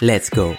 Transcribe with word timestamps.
Let's 0.00 0.30
go 0.30 0.54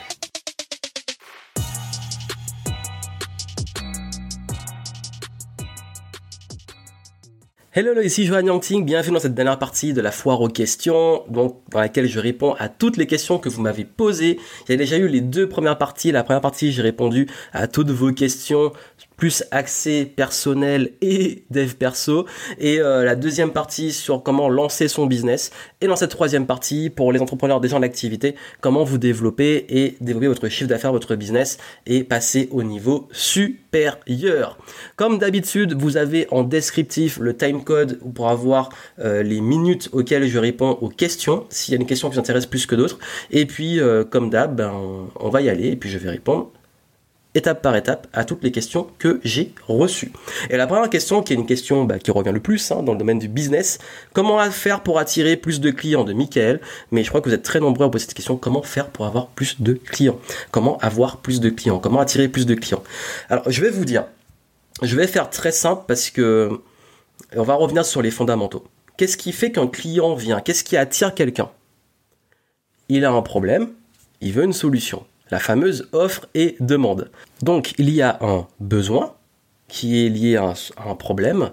Hello, 7.72 8.02
ici 8.02 8.26
Johan 8.26 8.42
Yangting, 8.42 8.84
bienvenue 8.84 9.14
dans 9.14 9.22
cette 9.22 9.36
dernière 9.36 9.58
partie 9.58 9.94
de 9.94 10.02
la 10.02 10.12
foire 10.12 10.42
aux 10.42 10.50
questions, 10.50 11.24
donc 11.30 11.62
dans 11.70 11.80
laquelle 11.80 12.08
je 12.08 12.20
réponds 12.20 12.56
à 12.60 12.68
toutes 12.68 12.98
les 12.98 13.08
questions 13.08 13.40
que 13.40 13.48
vous 13.48 13.62
m'avez 13.62 13.86
posées. 13.86 14.40
Il 14.68 14.72
y 14.72 14.74
a 14.74 14.78
déjà 14.78 14.98
eu 14.98 15.08
les 15.08 15.22
deux 15.22 15.48
premières 15.48 15.78
parties. 15.78 16.12
La 16.12 16.26
première 16.26 16.42
partie, 16.42 16.74
j'ai 16.74 16.82
répondu 16.82 17.28
à 17.54 17.68
toutes 17.70 17.92
vos 17.92 18.12
questions 18.12 18.74
plus 19.20 19.44
accès 19.52 20.06
personnel 20.06 20.92
et 21.02 21.44
dev 21.52 21.74
perso. 21.74 22.26
Et 22.58 22.80
euh, 22.80 23.04
la 23.04 23.16
deuxième 23.16 23.52
partie 23.52 23.92
sur 23.92 24.24
comment 24.24 24.50
lancer 24.50 24.88
son 24.88 25.06
business. 25.06 25.52
Et 25.82 25.88
dans 25.88 25.98
cette 25.98 26.12
troisième 26.12 26.48
partie, 26.48 26.90
pour 26.90 27.12
les 27.12 27.20
entrepreneurs 27.20 27.60
déjà 27.60 27.76
en 27.76 27.84
activité, 27.84 28.36
comment 28.62 28.86
vous 28.86 28.98
développer 28.98 29.66
et 29.70 29.98
développer 30.00 30.28
votre 30.28 30.48
chiffre 30.48 30.70
d'affaires, 30.70 30.94
votre 30.94 31.16
business 31.16 31.58
et 31.86 32.06
passer 32.06 32.48
au 32.52 32.64
niveau 32.64 33.10
supérieur. 33.12 34.58
Comme 34.96 35.20
d'habitude, 35.20 35.74
vous 35.74 35.98
avez 35.98 36.28
en 36.32 36.44
descriptif 36.44 37.20
le 37.20 37.36
timecode 37.36 38.00
pour 38.16 38.30
avoir 38.30 38.70
euh, 39.00 39.22
les 39.22 39.42
minutes 39.42 39.90
auxquelles 39.92 40.28
je 40.28 40.40
réponds 40.40 40.78
aux 40.80 40.90
questions, 40.90 41.46
s'il 41.50 41.74
y 41.74 41.78
a 41.78 41.82
une 41.82 41.88
question 41.88 42.10
qui 42.10 42.16
vous 42.16 42.22
intéresse 42.22 42.46
plus 42.46 42.66
que 42.66 42.76
d'autres. 42.76 43.00
Et 43.32 43.46
puis, 43.46 43.82
euh, 43.82 44.06
comme 44.06 44.30
d'hab, 44.30 44.56
ben, 44.56 44.72
on 45.20 45.30
va 45.30 45.42
y 45.42 45.50
aller 45.50 45.68
et 45.68 45.76
puis 45.76 45.90
je 45.90 45.98
vais 45.98 46.10
répondre 46.10 46.52
étape 47.36 47.62
par 47.62 47.76
étape 47.76 48.08
à 48.14 48.26
toutes 48.26 48.44
les 48.44 48.52
questions 48.52 48.88
que 48.98 49.20
j'ai 49.24 49.54
reçues. 49.68 50.12
Et 50.50 50.58
la 50.58 50.66
première 50.66 50.90
question, 50.90 51.22
qui 51.22 51.34
est 51.34 51.36
une 51.36 51.46
question 51.46 51.84
bah, 51.84 52.00
qui 52.00 52.10
revient 52.12 52.32
le 52.34 52.40
plus 52.40 52.72
hein, 52.72 52.82
dans 52.82 52.94
le 52.94 52.98
domaine 52.98 53.20
du 53.20 53.28
business, 53.28 53.78
comment 54.14 54.40
faire 54.50 54.82
pour 54.82 54.98
attirer 54.98 55.38
plus 55.38 55.60
de 55.60 55.70
clients 55.70 56.04
de 56.04 56.14
Michael? 56.14 56.60
Mais 56.92 57.04
je 57.04 57.10
crois 57.10 57.22
que 57.22 57.30
vous 57.30 57.36
êtes 57.36 57.44
très 57.44 57.60
nombreux 57.60 57.86
à 57.86 57.90
poser 57.90 58.06
cette 58.06 58.16
question, 58.16 58.36
comment 58.36 58.64
faire 58.64 58.90
pour 58.90 59.06
avoir 59.06 59.28
plus 59.28 59.62
de 59.62 59.74
clients? 59.74 60.20
Comment 60.52 60.78
avoir 60.80 61.18
plus 61.18 61.40
de 61.40 61.50
clients? 61.50 61.80
Comment 61.80 62.00
attirer 62.00 62.28
plus 62.30 62.46
de 62.46 62.56
clients? 62.56 62.84
Alors 63.30 63.50
je 63.50 63.62
vais 63.62 63.70
vous 63.70 63.86
dire, 63.86 64.06
je 64.82 64.96
vais 64.96 65.08
faire 65.08 65.30
très 65.30 65.52
simple 65.52 65.84
parce 65.88 66.10
que 66.10 66.62
on 67.36 67.44
va 67.44 67.54
revenir 67.54 67.86
sur 67.86 68.02
les 68.02 68.12
fondamentaux. 68.12 68.64
Qu'est-ce 68.98 69.18
qui 69.18 69.34
fait 69.34 69.52
qu'un 69.52 69.68
client 69.68 70.16
vient? 70.16 70.42
Qu'est-ce 70.42 70.64
qui 70.64 70.76
attire 70.76 71.14
quelqu'un? 71.14 71.50
Il 72.90 73.06
a 73.06 73.12
un 73.12 73.22
problème, 73.22 73.70
il 74.20 74.34
veut 74.34 74.44
une 74.44 74.54
solution 74.54 75.06
la 75.32 75.40
fameuse 75.40 75.88
offre 75.92 76.28
et 76.34 76.56
demande. 76.60 77.12
Donc 77.42 77.74
il 77.78 77.90
y 77.90 78.02
a 78.02 78.18
un 78.22 78.48
besoin 78.60 79.14
qui 79.68 80.06
est 80.06 80.10
lié 80.10 80.36
à 80.36 80.54
un, 80.86 80.96
problème 80.96 81.52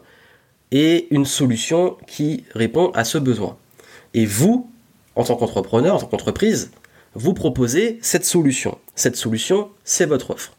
et 0.72 1.06
une 1.10 1.26
solution 1.26 1.96
qui 2.06 2.44
répond 2.54 2.90
à 2.92 3.04
ce 3.04 3.18
besoin. 3.18 3.56
Et 4.14 4.24
vous, 4.24 4.70
en 5.14 5.24
tant 5.24 5.36
qu'entrepreneur, 5.36 5.96
en 5.96 5.98
tant 5.98 6.06
qu'entreprise, 6.06 6.70
vous 7.14 7.34
proposez 7.34 7.98
cette 8.02 8.24
solution. 8.24 8.78
Cette 8.94 9.16
solution, 9.16 9.70
c'est 9.84 10.06
votre 10.06 10.30
offre. 10.30 10.54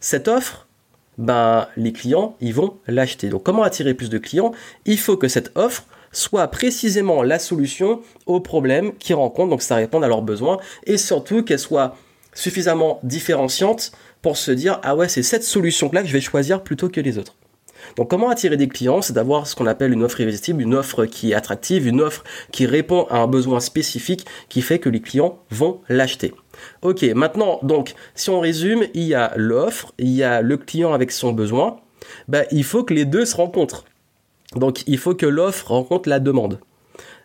Cette 0.00 0.28
offre, 0.28 0.66
ben, 1.18 1.68
les 1.76 1.92
clients, 1.92 2.36
ils 2.40 2.54
vont 2.54 2.76
l'acheter. 2.86 3.28
Donc 3.28 3.44
comment 3.44 3.62
attirer 3.62 3.94
plus 3.94 4.10
de 4.10 4.18
clients? 4.18 4.52
Il 4.84 4.98
faut 4.98 5.16
que 5.16 5.28
cette 5.28 5.56
offre 5.56 5.84
soit 6.12 6.48
précisément 6.48 7.22
la 7.22 7.38
solution 7.38 8.00
au 8.26 8.40
problème 8.40 8.94
qu'ils 8.96 9.14
rencontrent, 9.14 9.50
donc 9.50 9.62
ça 9.62 9.76
répond 9.76 10.02
à 10.02 10.08
leurs 10.08 10.22
besoins, 10.22 10.58
et 10.84 10.96
surtout 10.96 11.44
qu'elle 11.44 11.58
soit 11.58 11.96
suffisamment 12.40 13.00
différenciante 13.02 13.92
pour 14.22 14.36
se 14.36 14.50
dire 14.50 14.80
ah 14.82 14.96
ouais 14.96 15.08
c'est 15.08 15.22
cette 15.22 15.44
solution 15.44 15.90
là 15.92 16.02
que 16.02 16.08
je 16.08 16.12
vais 16.12 16.20
choisir 16.20 16.62
plutôt 16.62 16.88
que 16.88 17.00
les 17.00 17.18
autres. 17.18 17.36
Donc 17.96 18.08
comment 18.08 18.30
attirer 18.30 18.56
des 18.56 18.68
clients? 18.68 19.02
C'est 19.02 19.12
d'avoir 19.12 19.46
ce 19.46 19.54
qu'on 19.54 19.66
appelle 19.66 19.92
une 19.92 20.02
offre 20.02 20.20
irrésistible, 20.20 20.62
une 20.62 20.74
offre 20.74 21.06
qui 21.06 21.32
est 21.32 21.34
attractive, 21.34 21.86
une 21.86 22.00
offre 22.00 22.24
qui 22.52 22.66
répond 22.66 23.06
à 23.10 23.18
un 23.18 23.26
besoin 23.26 23.60
spécifique 23.60 24.26
qui 24.48 24.62
fait 24.62 24.78
que 24.78 24.88
les 24.88 25.00
clients 25.00 25.38
vont 25.50 25.80
l'acheter. 25.88 26.34
Ok, 26.82 27.02
maintenant 27.14 27.58
donc 27.62 27.94
si 28.14 28.30
on 28.30 28.40
résume, 28.40 28.84
il 28.94 29.04
y 29.04 29.14
a 29.14 29.32
l'offre, 29.36 29.92
il 29.98 30.10
y 30.10 30.22
a 30.22 30.40
le 30.40 30.56
client 30.56 30.92
avec 30.92 31.10
son 31.10 31.32
besoin, 31.32 31.76
bah, 32.28 32.44
il 32.50 32.64
faut 32.64 32.84
que 32.84 32.94
les 32.94 33.04
deux 33.04 33.24
se 33.24 33.36
rencontrent. 33.36 33.84
Donc 34.56 34.82
il 34.86 34.98
faut 34.98 35.14
que 35.14 35.26
l'offre 35.26 35.70
rencontre 35.70 36.08
la 36.08 36.20
demande. 36.20 36.58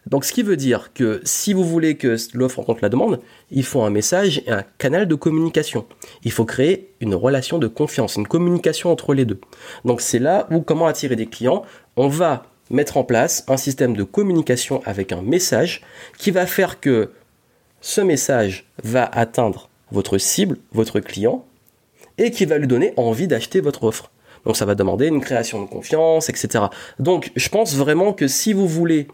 Donc 0.07 0.23
ce 0.23 0.31
qui 0.31 0.43
veut 0.43 0.57
dire 0.57 0.91
que 0.93 1.21
si 1.23 1.53
vous 1.53 1.63
voulez 1.63 1.97
que 1.97 2.15
l'offre 2.33 2.59
rencontre 2.59 2.79
la 2.83 2.89
demande, 2.89 3.19
il 3.51 3.63
faut 3.63 3.81
un 3.81 3.89
message 3.89 4.43
et 4.45 4.51
un 4.51 4.63
canal 4.77 5.07
de 5.07 5.15
communication. 5.15 5.85
Il 6.23 6.31
faut 6.31 6.45
créer 6.45 6.91
une 6.99 7.15
relation 7.15 7.57
de 7.57 7.67
confiance, 7.67 8.15
une 8.15 8.27
communication 8.27 8.91
entre 8.91 9.13
les 9.13 9.25
deux. 9.25 9.39
Donc 9.83 10.01
c'est 10.01 10.19
là 10.19 10.47
où 10.51 10.61
comment 10.61 10.87
attirer 10.87 11.15
des 11.15 11.25
clients, 11.25 11.63
on 11.95 12.07
va 12.07 12.43
mettre 12.69 12.97
en 12.97 13.03
place 13.03 13.43
un 13.47 13.57
système 13.57 13.95
de 13.95 14.03
communication 14.03 14.81
avec 14.85 15.11
un 15.11 15.21
message 15.21 15.81
qui 16.17 16.31
va 16.31 16.45
faire 16.45 16.79
que 16.79 17.11
ce 17.81 18.01
message 18.01 18.65
va 18.83 19.05
atteindre 19.05 19.69
votre 19.91 20.17
cible, 20.17 20.57
votre 20.71 20.99
client, 20.99 21.45
et 22.17 22.31
qui 22.31 22.45
va 22.45 22.57
lui 22.57 22.67
donner 22.67 22.93
envie 22.97 23.27
d'acheter 23.27 23.61
votre 23.61 23.83
offre. 23.83 24.11
Donc 24.45 24.57
ça 24.57 24.65
va 24.65 24.75
demander 24.75 25.07
une 25.07 25.21
création 25.21 25.61
de 25.61 25.67
confiance, 25.67 26.29
etc. 26.29 26.65
Donc 26.99 27.31
je 27.35 27.49
pense 27.49 27.75
vraiment 27.75 28.13
que 28.13 28.27
si 28.27 28.53
vous 28.53 28.67
voulez 28.67 29.07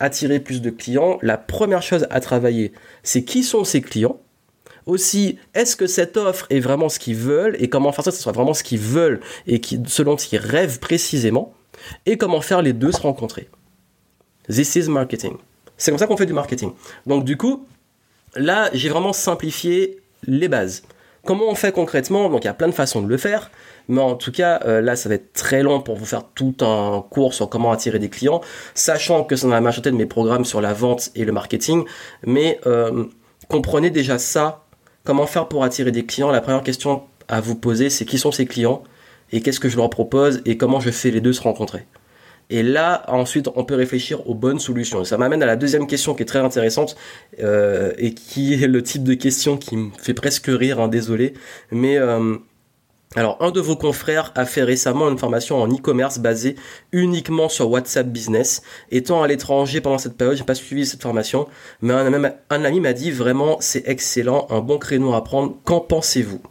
attirer 0.00 0.40
plus 0.40 0.60
de 0.60 0.70
clients, 0.70 1.18
la 1.22 1.38
première 1.38 1.82
chose 1.82 2.06
à 2.10 2.20
travailler, 2.20 2.72
c'est 3.02 3.24
qui 3.24 3.42
sont 3.42 3.64
ces 3.64 3.80
clients. 3.80 4.20
Aussi, 4.86 5.38
est-ce 5.54 5.76
que 5.76 5.86
cette 5.86 6.16
offre 6.16 6.46
est 6.50 6.60
vraiment 6.60 6.88
ce 6.90 6.98
qu'ils 6.98 7.16
veulent 7.16 7.56
et 7.58 7.68
comment 7.70 7.90
faire 7.92 8.04
ça, 8.04 8.10
ce 8.10 8.20
soit 8.20 8.32
vraiment 8.32 8.52
ce 8.52 8.62
qu'ils 8.62 8.80
veulent 8.80 9.20
et 9.46 9.60
qui, 9.60 9.80
selon 9.86 10.18
ce 10.18 10.26
qu'ils 10.26 10.40
rêvent 10.40 10.78
précisément 10.78 11.54
et 12.04 12.18
comment 12.18 12.40
faire 12.40 12.60
les 12.60 12.74
deux 12.74 12.92
se 12.92 13.00
rencontrer. 13.00 13.48
This 14.48 14.76
is 14.76 14.88
marketing. 14.90 15.36
C'est 15.78 15.90
comme 15.90 15.98
ça 15.98 16.06
qu'on 16.06 16.16
fait 16.16 16.26
du 16.26 16.34
marketing. 16.34 16.72
Donc 17.06 17.24
du 17.24 17.36
coup, 17.36 17.66
là, 18.36 18.68
j'ai 18.74 18.90
vraiment 18.90 19.12
simplifié 19.14 20.00
les 20.26 20.48
bases. 20.48 20.82
Comment 21.24 21.48
on 21.48 21.54
fait 21.54 21.72
concrètement? 21.72 22.28
Donc 22.28 22.44
il 22.44 22.46
y 22.46 22.50
a 22.50 22.54
plein 22.54 22.68
de 22.68 22.72
façons 22.72 23.00
de 23.00 23.08
le 23.08 23.16
faire. 23.16 23.50
Mais 23.88 24.00
en 24.00 24.14
tout 24.14 24.32
cas, 24.32 24.60
euh, 24.64 24.80
là, 24.80 24.96
ça 24.96 25.08
va 25.08 25.16
être 25.16 25.32
très 25.32 25.62
long 25.62 25.80
pour 25.80 25.96
vous 25.96 26.06
faire 26.06 26.24
tout 26.34 26.54
un 26.60 27.04
cours 27.08 27.34
sur 27.34 27.48
comment 27.48 27.70
attirer 27.70 27.98
des 27.98 28.08
clients, 28.08 28.40
sachant 28.74 29.24
que 29.24 29.36
c'est 29.36 29.46
dans 29.46 29.52
la 29.52 29.60
majorité 29.60 29.90
de 29.90 29.96
mes 29.96 30.06
programmes 30.06 30.44
sur 30.44 30.60
la 30.60 30.72
vente 30.72 31.10
et 31.14 31.24
le 31.24 31.32
marketing. 31.32 31.84
Mais 32.24 32.60
euh, 32.66 33.04
comprenez 33.48 33.90
déjà 33.90 34.18
ça. 34.18 34.64
Comment 35.04 35.26
faire 35.26 35.48
pour 35.48 35.64
attirer 35.64 35.92
des 35.92 36.06
clients? 36.06 36.30
La 36.30 36.40
première 36.40 36.62
question 36.62 37.02
à 37.28 37.40
vous 37.40 37.56
poser, 37.56 37.90
c'est 37.90 38.06
qui 38.06 38.18
sont 38.18 38.32
ces 38.32 38.46
clients? 38.46 38.82
Et 39.32 39.42
qu'est-ce 39.42 39.60
que 39.60 39.68
je 39.68 39.76
leur 39.76 39.90
propose? 39.90 40.40
Et 40.46 40.56
comment 40.56 40.80
je 40.80 40.90
fais 40.90 41.10
les 41.10 41.20
deux 41.20 41.32
se 41.32 41.42
rencontrer? 41.42 41.86
Et 42.50 42.62
là, 42.62 43.04
ensuite, 43.08 43.48
on 43.54 43.64
peut 43.64 43.74
réfléchir 43.74 44.28
aux 44.28 44.34
bonnes 44.34 44.58
solutions. 44.58 45.02
Ça 45.04 45.16
m'amène 45.16 45.42
à 45.42 45.46
la 45.46 45.56
deuxième 45.56 45.86
question 45.86 46.14
qui 46.14 46.22
est 46.22 46.26
très 46.26 46.40
intéressante 46.40 46.94
euh, 47.40 47.92
et 47.96 48.12
qui 48.14 48.54
est 48.54 48.66
le 48.66 48.82
type 48.82 49.02
de 49.02 49.14
question 49.14 49.56
qui 49.56 49.76
me 49.76 49.90
fait 49.98 50.14
presque 50.14 50.46
rire, 50.48 50.78
hein, 50.80 50.88
désolé. 50.88 51.34
Mais 51.70 51.96
alors, 53.16 53.36
un 53.40 53.50
de 53.52 53.60
vos 53.60 53.76
confrères 53.76 54.32
a 54.34 54.44
fait 54.44 54.64
récemment 54.64 55.08
une 55.08 55.18
formation 55.18 55.62
en 55.62 55.68
e-commerce 55.68 56.18
basée 56.18 56.56
uniquement 56.90 57.48
sur 57.48 57.70
WhatsApp 57.70 58.08
Business. 58.08 58.62
Étant 58.90 59.22
à 59.22 59.28
l'étranger 59.28 59.80
pendant 59.80 59.98
cette 59.98 60.16
période, 60.16 60.36
j'ai 60.36 60.44
pas 60.44 60.56
suivi 60.56 60.84
cette 60.84 61.02
formation, 61.02 61.46
mais 61.80 61.94
un, 61.94 62.64
ami 62.64 62.80
m'a 62.80 62.92
dit 62.92 63.12
vraiment 63.12 63.58
c'est 63.60 63.86
excellent, 63.86 64.48
un 64.50 64.60
bon 64.60 64.78
créneau 64.78 65.14
à 65.14 65.22
prendre. 65.22 65.56
Qu'en 65.64 65.80
pensez-vous? 65.80 66.42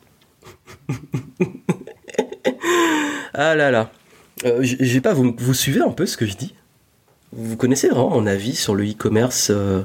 Ah 3.36 3.56
là 3.56 3.72
là. 3.72 3.90
Euh, 4.46 4.60
je 4.62 5.00
pas, 5.00 5.14
vous, 5.14 5.34
vous 5.36 5.54
suivez 5.56 5.82
un 5.82 5.90
peu 5.90 6.06
ce 6.06 6.18
que 6.18 6.28
je 6.28 6.36
dis? 6.36 6.54
Vous 7.32 7.58
connaissez 7.58 7.90
vraiment 7.90 8.12
mon 8.12 8.28
avis 8.28 8.56
sur 8.56 8.76
le 8.76 8.84
e-commerce 8.84 9.48
euh, 9.50 9.82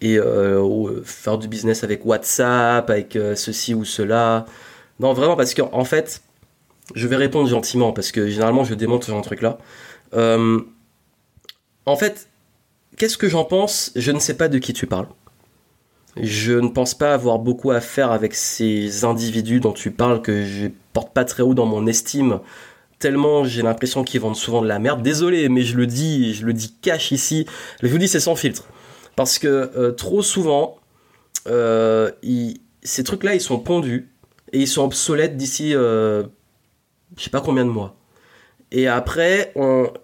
et 0.00 0.18
euh, 0.18 1.02
faire 1.04 1.36
du 1.36 1.46
business 1.46 1.84
avec 1.84 2.06
WhatsApp, 2.06 2.88
avec 2.88 3.18
ceci 3.34 3.74
ou 3.74 3.84
cela? 3.84 4.46
Non, 5.00 5.12
vraiment, 5.12 5.36
parce 5.36 5.54
qu'en 5.54 5.70
en 5.72 5.84
fait, 5.84 6.22
je 6.94 7.06
vais 7.06 7.16
répondre 7.16 7.48
gentiment, 7.48 7.92
parce 7.92 8.12
que 8.12 8.28
généralement, 8.28 8.64
je 8.64 8.74
démonte 8.74 9.04
ce 9.04 9.10
genre 9.10 9.20
de 9.20 9.26
truc-là. 9.26 9.58
Euh, 10.14 10.60
en 11.84 11.96
fait, 11.96 12.28
qu'est-ce 12.96 13.18
que 13.18 13.28
j'en 13.28 13.44
pense? 13.44 13.92
Je 13.96 14.12
ne 14.12 14.18
sais 14.18 14.36
pas 14.36 14.48
de 14.48 14.58
qui 14.58 14.72
tu 14.72 14.86
parles. 14.86 15.08
Je 16.16 16.54
ne 16.54 16.68
pense 16.68 16.94
pas 16.94 17.12
avoir 17.12 17.38
beaucoup 17.38 17.70
à 17.70 17.80
faire 17.80 18.10
avec 18.10 18.34
ces 18.34 19.04
individus 19.04 19.60
dont 19.60 19.72
tu 19.72 19.90
parles 19.90 20.22
que 20.22 20.44
je 20.44 20.68
porte 20.94 21.12
pas 21.12 21.26
très 21.26 21.42
haut 21.42 21.52
dans 21.52 21.66
mon 21.66 21.86
estime, 21.86 22.40
tellement 22.98 23.44
j'ai 23.44 23.60
l'impression 23.60 24.02
qu'ils 24.02 24.22
vendent 24.22 24.36
souvent 24.36 24.62
de 24.62 24.66
la 24.66 24.78
merde. 24.78 25.02
Désolé, 25.02 25.50
mais 25.50 25.62
je 25.62 25.76
le 25.76 25.86
dis, 25.86 26.32
je 26.32 26.46
le 26.46 26.54
dis 26.54 26.74
cash 26.80 27.12
ici. 27.12 27.46
Je 27.82 27.88
vous 27.88 27.98
dis, 27.98 28.08
c'est 28.08 28.20
sans 28.20 28.34
filtre. 28.34 28.66
Parce 29.14 29.38
que 29.38 29.70
euh, 29.76 29.92
trop 29.92 30.22
souvent, 30.22 30.78
euh, 31.46 32.10
ces 32.82 33.04
trucs-là, 33.04 33.34
ils 33.34 33.40
sont 33.40 33.58
pondus 33.58 34.08
et 34.52 34.60
ils 34.60 34.68
sont 34.68 34.84
obsolètes 34.84 35.36
d'ici, 35.36 35.74
euh, 35.74 36.24
je 37.16 37.24
sais 37.24 37.30
pas 37.30 37.40
combien 37.40 37.64
de 37.64 37.70
mois. 37.70 37.96
Et 38.72 38.88
après, 38.88 39.52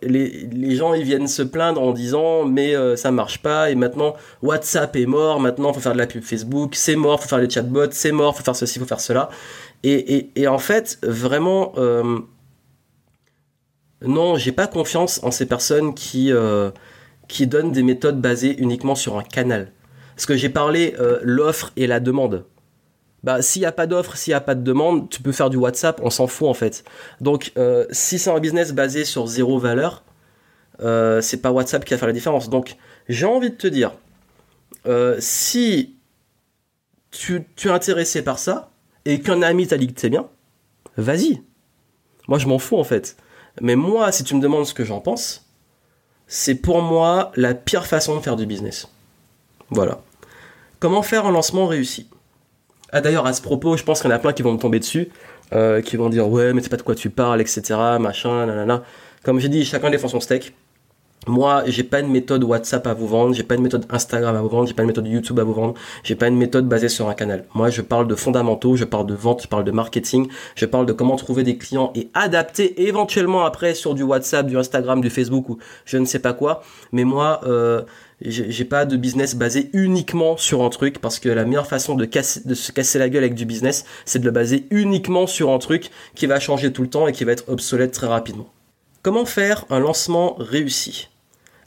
les, 0.03 0.77
gens 0.77 0.95
ils 0.95 1.03
viennent 1.03 1.27
se 1.27 1.43
plaindre 1.43 1.83
en 1.83 1.93
disant 1.93 2.45
mais 2.45 2.77
euh, 2.77 2.95
ça 2.95 3.11
marche 3.11 3.43
pas 3.43 3.71
et 3.71 3.75
maintenant 3.75 4.15
WhatsApp 4.41 4.95
est 4.95 5.07
mort, 5.07 5.41
maintenant 5.41 5.73
faut 5.73 5.81
faire 5.81 5.95
de 5.95 5.99
la 5.99 6.07
pub 6.07 6.23
Facebook, 6.23 6.77
c'est 6.77 6.95
mort, 6.95 7.21
faut 7.21 7.29
faire 7.29 7.41
les 7.41 7.51
chatbots, 7.51 7.91
c'est 7.91 8.13
mort, 8.13 8.37
faut 8.37 8.45
faire 8.45 8.55
ceci, 8.55 8.79
faut 8.79 8.87
faire 8.87 9.01
cela. 9.01 9.31
Et 9.85 10.47
en 10.47 10.59
fait, 10.59 10.99
vraiment, 11.03 11.73
euh, 11.77 12.21
non, 14.05 14.37
j'ai 14.37 14.53
pas 14.53 14.67
confiance 14.67 15.21
en 15.23 15.31
ces 15.31 15.47
personnes 15.47 15.95
qui 15.95 16.33
euh, 16.33 16.71
qui 17.29 17.47
donnent 17.47 17.73
des 17.73 17.83
méthodes 17.83 18.21
basées 18.21 18.57
uniquement 18.59 18.95
sur 18.95 19.19
un 19.19 19.23
canal. 19.23 19.73
Parce 20.15 20.27
que 20.27 20.37
j'ai 20.37 20.49
parlé 20.49 20.95
euh, 21.01 21.19
l'offre 21.23 21.73
et 21.77 21.87
la 21.87 22.01
demande 22.01 22.45
bah 23.23 23.41
s'il 23.41 23.61
n'y 23.61 23.67
a 23.67 23.73
pas 23.73 23.87
d'offre, 23.87 24.17
s'il 24.17 24.33
n'y 24.33 24.37
a 24.37 24.41
pas 24.41 24.55
de 24.55 24.63
demande, 24.63 25.09
tu 25.09 25.23
peux 25.23 25.33
faire 25.33 25.51
du 25.51 25.57
WhatsApp, 25.57 26.01
on 26.03 26.11
s'en 26.11 26.27
fout 26.27 26.49
en 26.49 26.55
fait. 26.55 26.85
Donc 27.21 27.53
euh, 27.57 27.87
si 27.91 28.19
c'est 28.19 28.31
un 28.31 28.41
business 28.41 28.73
basé 28.73 29.05
sur 29.05 29.27
zéro 29.27 29.59
valeur, 29.59 30.03
euh, 30.81 31.21
c'est 31.21 31.37
pas 31.37 31.53
WhatsApp 31.53 31.85
qui 31.85 31.95
va 31.95 31.99
faire 31.99 32.09
la 32.09 32.15
différence. 32.15 32.51
Donc 32.51 32.77
j'ai 33.09 33.27
envie 33.27 33.51
de 33.51 33.57
te 33.57 33.69
dire, 33.69 33.93
euh, 34.87 35.17
si 35.21 35.97
tu, 37.11 37.45
tu, 37.57 37.69
es 37.69 37.71
intéressé 37.71 38.23
par 38.23 38.39
ça 38.39 38.71
et 39.05 39.21
qu'un 39.21 39.43
ami 39.43 39.67
t'a 39.67 39.79
dit 39.79 39.93
que 39.93 40.01
c'est 40.01 40.11
bien, 40.11 40.29
vas-y. 40.97 41.43
Moi 42.27 42.39
je 42.39 42.49
m'en 42.49 42.59
fous 42.59 42.79
en 42.79 42.85
fait. 42.85 43.17
Mais 43.61 43.77
moi, 43.77 44.11
si 44.13 44.25
tu 44.25 44.35
me 44.35 44.41
demandes 44.41 44.67
ce 44.67 44.75
que 44.75 44.85
j'en 44.85 45.01
pense, 45.01 45.47
c'est 46.27 46.55
pour 46.55 46.81
moi 46.81 47.31
la 47.37 47.55
pire 47.55 47.87
façon 47.87 48.17
de 48.17 48.21
faire 48.21 48.37
du 48.37 48.47
business. 48.47 48.89
Voilà. 49.71 50.01
Comment 50.81 51.03
faire 51.03 51.27
un 51.27 51.31
lancement 51.31 51.67
réussi? 51.67 52.09
Ah 52.93 53.01
d'ailleurs, 53.01 53.27
à 53.27 53.33
ce 53.33 53.41
propos, 53.41 53.77
je 53.77 53.85
pense 53.85 54.01
qu'il 54.01 54.11
y 54.11 54.13
en 54.13 54.17
a 54.17 54.19
plein 54.19 54.33
qui 54.33 54.43
vont 54.43 54.53
me 54.53 54.59
tomber 54.59 54.79
dessus, 54.79 55.09
euh, 55.53 55.81
qui 55.81 55.97
vont 55.97 56.11
dire 56.11 56.29
ouais, 56.29 56.53
mais 56.53 56.63
c'est 56.63 56.69
pas 56.69 56.77
de 56.77 56.83
quoi 56.83 56.95
tu 56.95 57.09
parles, 57.11 57.41
etc. 57.41 57.63
Machin, 57.99 58.47
nanana. 58.47 58.83
Comme 59.25 59.41
j'ai 59.41 59.49
dit, 59.49 59.65
chacun 59.65 59.91
défend 59.91 60.09
son 60.09 60.21
steak. 60.21 60.55
Moi, 61.29 61.63
j'ai 61.69 61.85
pas 61.85 62.01
une 62.01 62.11
méthode 62.11 62.43
WhatsApp 62.43 62.85
à 62.85 62.95
vous 62.95 63.07
vendre, 63.07 63.33
j'ai 63.33 63.45
pas 63.45 63.55
une 63.55 63.63
méthode 63.63 63.87
Instagram 63.91 64.35
à 64.35 64.43
vous 64.43 64.49
vendre, 64.49 64.67
j'ai 64.67 64.75
pas 64.75 64.83
une 64.83 64.89
méthode 64.89 65.07
YouTube 65.07 65.39
à 65.39 65.45
vous 65.45 65.53
vendre, 65.53 65.75
j'ai 66.03 66.17
pas 66.17 66.27
une 66.27 66.37
méthode 66.37 66.67
basée 66.67 66.89
sur 66.89 67.09
un 67.09 67.15
canal. 67.15 67.45
Moi, 67.55 67.71
je 67.71 67.81
parle 67.81 68.09
de 68.09 68.17
fondamentaux, 68.17 68.75
je 68.75 68.83
parle 68.85 69.07
de 69.07 69.15
vente, 69.15 69.43
je 69.43 69.47
parle 69.47 69.63
de 69.63 69.71
marketing, 69.71 70.27
je 70.57 70.67
parle 70.67 70.85
de 70.85 70.93
comment 70.93 71.15
trouver 71.15 71.45
des 71.45 71.57
clients 71.57 71.93
et 71.95 72.11
adapter 72.15 72.83
éventuellement 72.89 73.45
après 73.45 73.75
sur 73.75 73.95
du 73.95 74.03
WhatsApp, 74.03 74.49
du 74.49 74.59
Instagram, 74.59 75.01
du 75.01 75.11
Facebook 75.11 75.49
ou 75.49 75.59
je 75.85 75.97
ne 75.97 76.07
sais 76.07 76.19
pas 76.19 76.33
quoi. 76.33 76.65
Mais 76.91 77.05
moi, 77.05 77.41
euh, 77.47 77.83
j'ai 78.21 78.65
pas 78.65 78.85
de 78.85 78.97
business 78.97 79.37
basé 79.37 79.71
uniquement 79.75 80.37
sur 80.37 80.63
un 80.63 80.71
truc 80.71 80.99
parce 80.99 81.21
que 81.21 81.29
la 81.29 81.45
meilleure 81.45 81.69
façon 81.69 81.95
de, 81.95 82.05
casser, 82.05 82.41
de 82.45 82.55
se 82.55 82.73
casser 82.73 82.99
la 82.99 83.09
gueule 83.09 83.23
avec 83.23 83.37
du 83.37 83.47
business, 83.47 83.85
c'est 84.07 84.19
de 84.19 84.25
le 84.25 84.33
baser 84.33 84.67
uniquement 84.73 85.29
sur 85.29 85.51
un 85.51 85.59
truc 85.59 85.91
qui 86.17 86.27
va 86.27 86.41
changer 86.41 86.73
tout 86.73 86.83
le 86.83 86.89
temps 86.89 87.07
et 87.07 87.13
qui 87.13 87.23
va 87.23 87.31
être 87.31 87.45
obsolète 87.49 87.93
très 87.93 88.09
rapidement. 88.09 88.49
Comment 89.03 89.25
faire 89.25 89.67
un 89.71 89.79
lancement 89.79 90.35
réussi? 90.39 91.09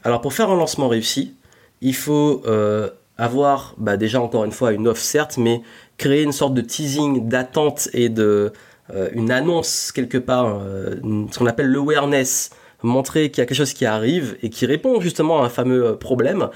Alors 0.06 0.20
pour 0.20 0.32
faire 0.32 0.52
un 0.52 0.56
lancement 0.56 0.86
réussi, 0.86 1.34
il 1.80 1.96
faut 1.96 2.40
euh, 2.46 2.90
avoir 3.18 3.74
bah 3.76 3.96
déjà 3.96 4.20
encore 4.20 4.44
une 4.44 4.52
fois 4.52 4.70
une 4.70 4.86
offre 4.86 5.02
certes, 5.02 5.36
mais 5.36 5.62
créer 5.98 6.22
une 6.22 6.30
sorte 6.30 6.54
de 6.54 6.60
teasing 6.60 7.28
d'attente 7.28 7.88
et 7.92 8.08
de 8.08 8.52
euh, 8.94 9.08
une 9.14 9.32
annonce 9.32 9.90
quelque 9.90 10.18
part, 10.18 10.60
euh, 10.62 10.94
ce 11.32 11.38
qu'on 11.40 11.46
appelle 11.46 11.72
l'awareness 11.72 12.50
montrer 12.84 13.32
qu'il 13.32 13.38
y 13.38 13.42
a 13.42 13.46
quelque 13.46 13.56
chose 13.56 13.72
qui 13.72 13.84
arrive 13.84 14.36
et 14.44 14.48
qui 14.48 14.64
répond 14.64 15.00
justement 15.00 15.42
à 15.42 15.46
un 15.46 15.48
fameux 15.48 15.96
problème 15.96 16.50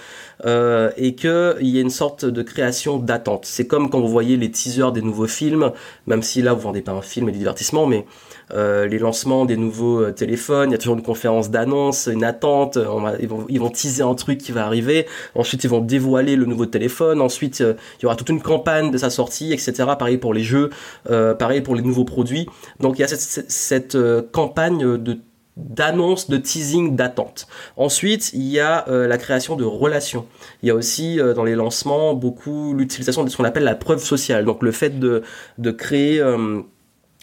et 0.44 1.14
qu'il 1.16 1.56
y 1.62 1.78
a 1.78 1.80
une 1.80 1.90
sorte 1.90 2.24
de 2.24 2.42
création 2.42 2.98
d'attente. 2.98 3.46
C'est 3.46 3.66
comme 3.66 3.90
quand 3.90 3.98
vous 3.98 4.06
voyez 4.06 4.36
les 4.36 4.52
teasers 4.52 4.92
des 4.92 5.02
nouveaux 5.02 5.26
films, 5.26 5.72
même 6.06 6.22
si 6.22 6.40
là 6.40 6.52
vous 6.52 6.60
vendez 6.60 6.82
pas 6.82 6.92
un 6.92 7.02
film 7.02 7.30
et 7.30 7.32
du 7.32 7.38
divertissement, 7.38 7.86
mais 7.86 8.06
euh, 8.54 8.86
les 8.86 8.98
lancements 8.98 9.44
des 9.44 9.56
nouveaux 9.56 10.00
euh, 10.00 10.12
téléphones, 10.12 10.70
il 10.70 10.72
y 10.72 10.74
a 10.74 10.78
toujours 10.78 10.96
une 10.96 11.02
conférence 11.02 11.50
d'annonce, 11.50 12.08
une 12.12 12.24
attente, 12.24 12.78
ils, 13.20 13.28
vont, 13.28 13.46
ils 13.48 13.60
vont 13.60 13.70
teaser 13.70 14.02
un 14.02 14.14
truc 14.14 14.38
qui 14.38 14.52
va 14.52 14.66
arriver, 14.66 15.06
ensuite 15.34 15.64
ils 15.64 15.70
vont 15.70 15.80
dévoiler 15.80 16.36
le 16.36 16.46
nouveau 16.46 16.66
téléphone, 16.66 17.20
ensuite 17.20 17.60
il 17.60 18.02
y 18.02 18.06
aura 18.06 18.16
toute 18.16 18.28
une 18.28 18.42
campagne 18.42 18.90
de 18.90 18.98
sa 18.98 19.10
sortie, 19.10 19.52
etc. 19.52 19.72
Pareil 19.98 20.18
pour 20.18 20.34
les 20.34 20.42
jeux, 20.42 20.70
pareil 21.04 21.60
pour 21.60 21.74
les 21.74 21.82
nouveaux 21.82 22.04
produits. 22.04 22.48
Donc 22.80 22.98
il 22.98 23.02
y 23.02 23.04
a 23.04 23.08
cette, 23.08 23.96
campagne 24.32 24.96
de 24.96 25.18
d'annonce, 25.60 26.30
de 26.30 26.36
teasing, 26.36 26.96
d'attente. 26.96 27.46
Ensuite, 27.76 28.32
il 28.32 28.42
y 28.42 28.60
a 28.60 28.88
euh, 28.88 29.06
la 29.06 29.18
création 29.18 29.56
de 29.56 29.64
relations. 29.64 30.26
Il 30.62 30.68
y 30.68 30.70
a 30.70 30.74
aussi 30.74 31.20
euh, 31.20 31.34
dans 31.34 31.44
les 31.44 31.54
lancements 31.54 32.14
beaucoup 32.14 32.74
l'utilisation 32.74 33.24
de 33.24 33.30
ce 33.30 33.36
qu'on 33.36 33.44
appelle 33.44 33.64
la 33.64 33.74
preuve 33.74 34.02
sociale. 34.02 34.44
Donc 34.44 34.62
le 34.62 34.72
fait 34.72 34.98
de, 34.98 35.22
de 35.58 35.70
créer 35.70 36.20
euh, 36.20 36.62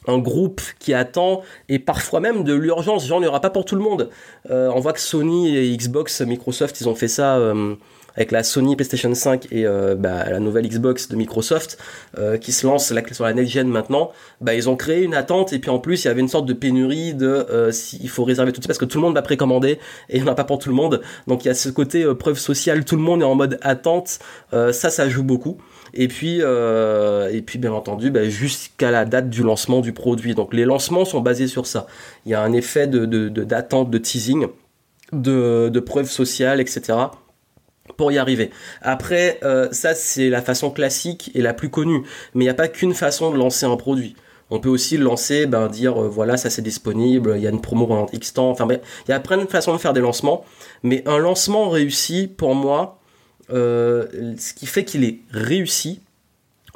un 0.07 0.17
groupe 0.17 0.61
qui 0.79 0.93
attend 0.93 1.41
et 1.69 1.79
parfois 1.79 2.19
même 2.19 2.43
de 2.43 2.53
l'urgence. 2.53 3.05
Genre, 3.07 3.19
il 3.19 3.23
n'y 3.23 3.27
aura 3.27 3.41
pas 3.41 3.49
pour 3.49 3.65
tout 3.65 3.75
le 3.75 3.81
monde. 3.81 4.09
on 4.49 4.79
voit 4.79 4.93
que 4.93 4.99
Sony 4.99 5.55
et 5.55 5.75
Xbox, 5.75 6.21
Microsoft, 6.21 6.81
ils 6.81 6.89
ont 6.89 6.95
fait 6.95 7.07
ça 7.07 7.37
avec 8.17 8.31
la 8.31 8.43
Sony 8.43 8.75
PlayStation 8.75 9.13
5 9.13 9.47
et 9.51 9.65
euh, 9.65 9.95
bah, 9.95 10.29
la 10.29 10.39
nouvelle 10.39 10.67
Xbox 10.67 11.07
de 11.07 11.15
Microsoft 11.15 11.77
euh, 12.17 12.37
qui 12.37 12.51
se 12.51 12.65
lance 12.65 12.87
sur 12.87 13.23
la 13.25 13.33
next 13.33 13.51
gen 13.51 13.67
maintenant, 13.67 14.11
bah, 14.41 14.55
ils 14.55 14.69
ont 14.69 14.75
créé 14.75 15.03
une 15.03 15.13
attente 15.13 15.53
et 15.53 15.59
puis 15.59 15.69
en 15.69 15.79
plus 15.79 16.03
il 16.03 16.07
y 16.07 16.11
avait 16.11 16.19
une 16.19 16.27
sorte 16.27 16.47
de 16.47 16.53
pénurie 16.53 17.13
de 17.13 17.27
euh, 17.27 17.71
il 18.01 18.09
faut 18.09 18.23
réserver 18.23 18.51
tout 18.51 18.59
de 18.59 18.63
suite 18.63 18.67
parce 18.67 18.79
que 18.79 18.85
tout 18.85 18.97
le 18.97 19.03
monde 19.03 19.15
l'a 19.15 19.21
précommandé 19.21 19.79
et 20.09 20.17
il 20.17 20.23
n'y 20.23 20.27
en 20.27 20.31
a 20.31 20.35
pas 20.35 20.43
pour 20.43 20.57
tout 20.57 20.69
le 20.69 20.75
monde. 20.75 21.01
Donc 21.27 21.45
il 21.45 21.47
y 21.47 21.51
a 21.51 21.53
ce 21.53 21.69
côté 21.69 22.03
preuve 22.15 22.39
sociale, 22.39 22.83
tout 22.83 22.95
le 22.95 23.03
monde 23.03 23.21
est 23.21 23.25
en 23.25 23.35
mode 23.35 23.59
attente, 23.61 24.19
ça 24.51 24.71
ça 24.73 25.07
joue 25.07 25.23
beaucoup. 25.23 25.57
Et 25.99 26.07
puis, 26.07 26.37
euh, 26.41 27.29
et 27.33 27.41
puis 27.41 27.57
bien 27.57 27.73
entendu, 27.73 28.11
bah, 28.11 28.29
jusqu'à 28.29 28.91
la 28.91 29.03
date 29.03 29.29
du 29.29 29.41
lancement 29.41 29.81
du 29.81 29.93
produit. 29.93 30.35
Donc 30.35 30.53
les 30.53 30.63
lancements 30.63 31.05
sont 31.05 31.21
basés 31.21 31.47
sur 31.47 31.65
ça. 31.65 31.87
Il 32.25 32.31
y 32.31 32.35
a 32.35 32.41
un 32.41 32.53
effet 32.53 32.85
de 32.85 33.05
d'attente, 33.27 33.89
de, 33.89 33.97
de, 33.97 34.03
teasing, 34.03 34.47
de, 35.11 35.69
de 35.69 35.79
preuve 35.79 36.09
sociale, 36.09 36.61
etc 36.61 36.95
pour 37.95 38.11
y 38.11 38.17
arriver. 38.17 38.51
Après, 38.81 39.39
euh, 39.43 39.69
ça 39.71 39.95
c'est 39.95 40.29
la 40.29 40.41
façon 40.41 40.69
classique 40.69 41.31
et 41.33 41.41
la 41.41 41.53
plus 41.53 41.69
connue, 41.69 42.03
mais 42.33 42.43
il 42.43 42.47
n'y 42.47 42.51
a 42.51 42.53
pas 42.53 42.67
qu'une 42.67 42.93
façon 42.93 43.31
de 43.31 43.37
lancer 43.37 43.65
un 43.65 43.77
produit. 43.77 44.15
On 44.49 44.59
peut 44.59 44.69
aussi 44.69 44.97
le 44.97 45.03
lancer, 45.05 45.45
ben, 45.45 45.67
dire 45.67 46.01
euh, 46.01 46.07
voilà, 46.09 46.37
ça 46.37 46.49
c'est 46.49 46.61
disponible, 46.61 47.33
il 47.37 47.41
y 47.41 47.47
a 47.47 47.49
une 47.49 47.61
promo 47.61 47.87
pendant 47.87 48.07
X 48.11 48.33
temps, 48.33 48.49
enfin 48.49 48.67
il 48.69 49.11
y 49.11 49.13
a 49.13 49.19
plein 49.19 49.37
de 49.37 49.45
façons 49.45 49.73
de 49.73 49.77
faire 49.77 49.93
des 49.93 50.01
lancements, 50.01 50.45
mais 50.83 51.01
un 51.07 51.17
lancement 51.17 51.69
réussi, 51.69 52.27
pour 52.27 52.53
moi, 52.53 52.99
ce 53.49 54.53
qui 54.53 54.65
fait 54.65 54.85
qu'il 54.85 55.03
est 55.03 55.19
réussi, 55.31 56.01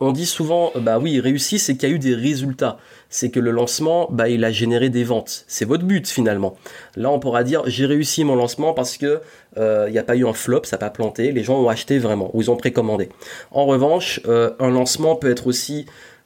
on 0.03 0.12
dit 0.12 0.25
souvent, 0.25 0.71
bah 0.75 0.97
oui, 0.97 1.19
réussi, 1.19 1.59
c'est 1.59 1.75
qu'il 1.75 1.88
y 1.88 1.91
a 1.91 1.95
eu 1.95 2.00
des 2.00 2.15
résultats. 2.15 2.80
C'est 3.09 3.30
que 3.30 3.40
le 3.40 3.51
lancement, 3.51 4.07
bah, 4.09 4.30
il 4.30 4.44
a 4.44 4.51
généré 4.51 4.90
des 4.90 5.04
ventes. 5.04 5.45
C'est 5.47 5.63
votre 5.63 5.83
but 5.83 6.07
finalement. 6.07 6.57
Là, 6.95 7.11
on 7.11 7.19
pourra 7.19 7.44
dire, 7.44 7.61
j'ai 7.68 7.85
réussi 7.85 8.23
mon 8.23 8.35
lancement 8.35 8.73
parce 8.73 8.97
que 8.97 9.21
euh, 9.57 9.85
il 9.90 9.92
n'y 9.92 9.99
a 9.99 10.04
pas 10.04 10.16
eu 10.16 10.25
un 10.25 10.33
flop, 10.33 10.61
ça 10.63 10.78
n'a 10.78 10.80
pas 10.80 10.90
planté. 10.90 11.31
Les 11.31 11.44
gens 11.44 11.61
ont 11.61 11.69
acheté 11.69 11.99
vraiment 11.99 12.31
ou 12.33 12.42
ils 12.42 12.49
ont 12.49 12.56
précommandé. 12.56 13.09
En 13.51 13.68
revanche, 13.68 14.21
euh, 14.25 14.49
un 14.59 14.71
lancement 14.71 15.16
peut 15.16 15.30
être 15.30 15.45
aussi 15.45 15.85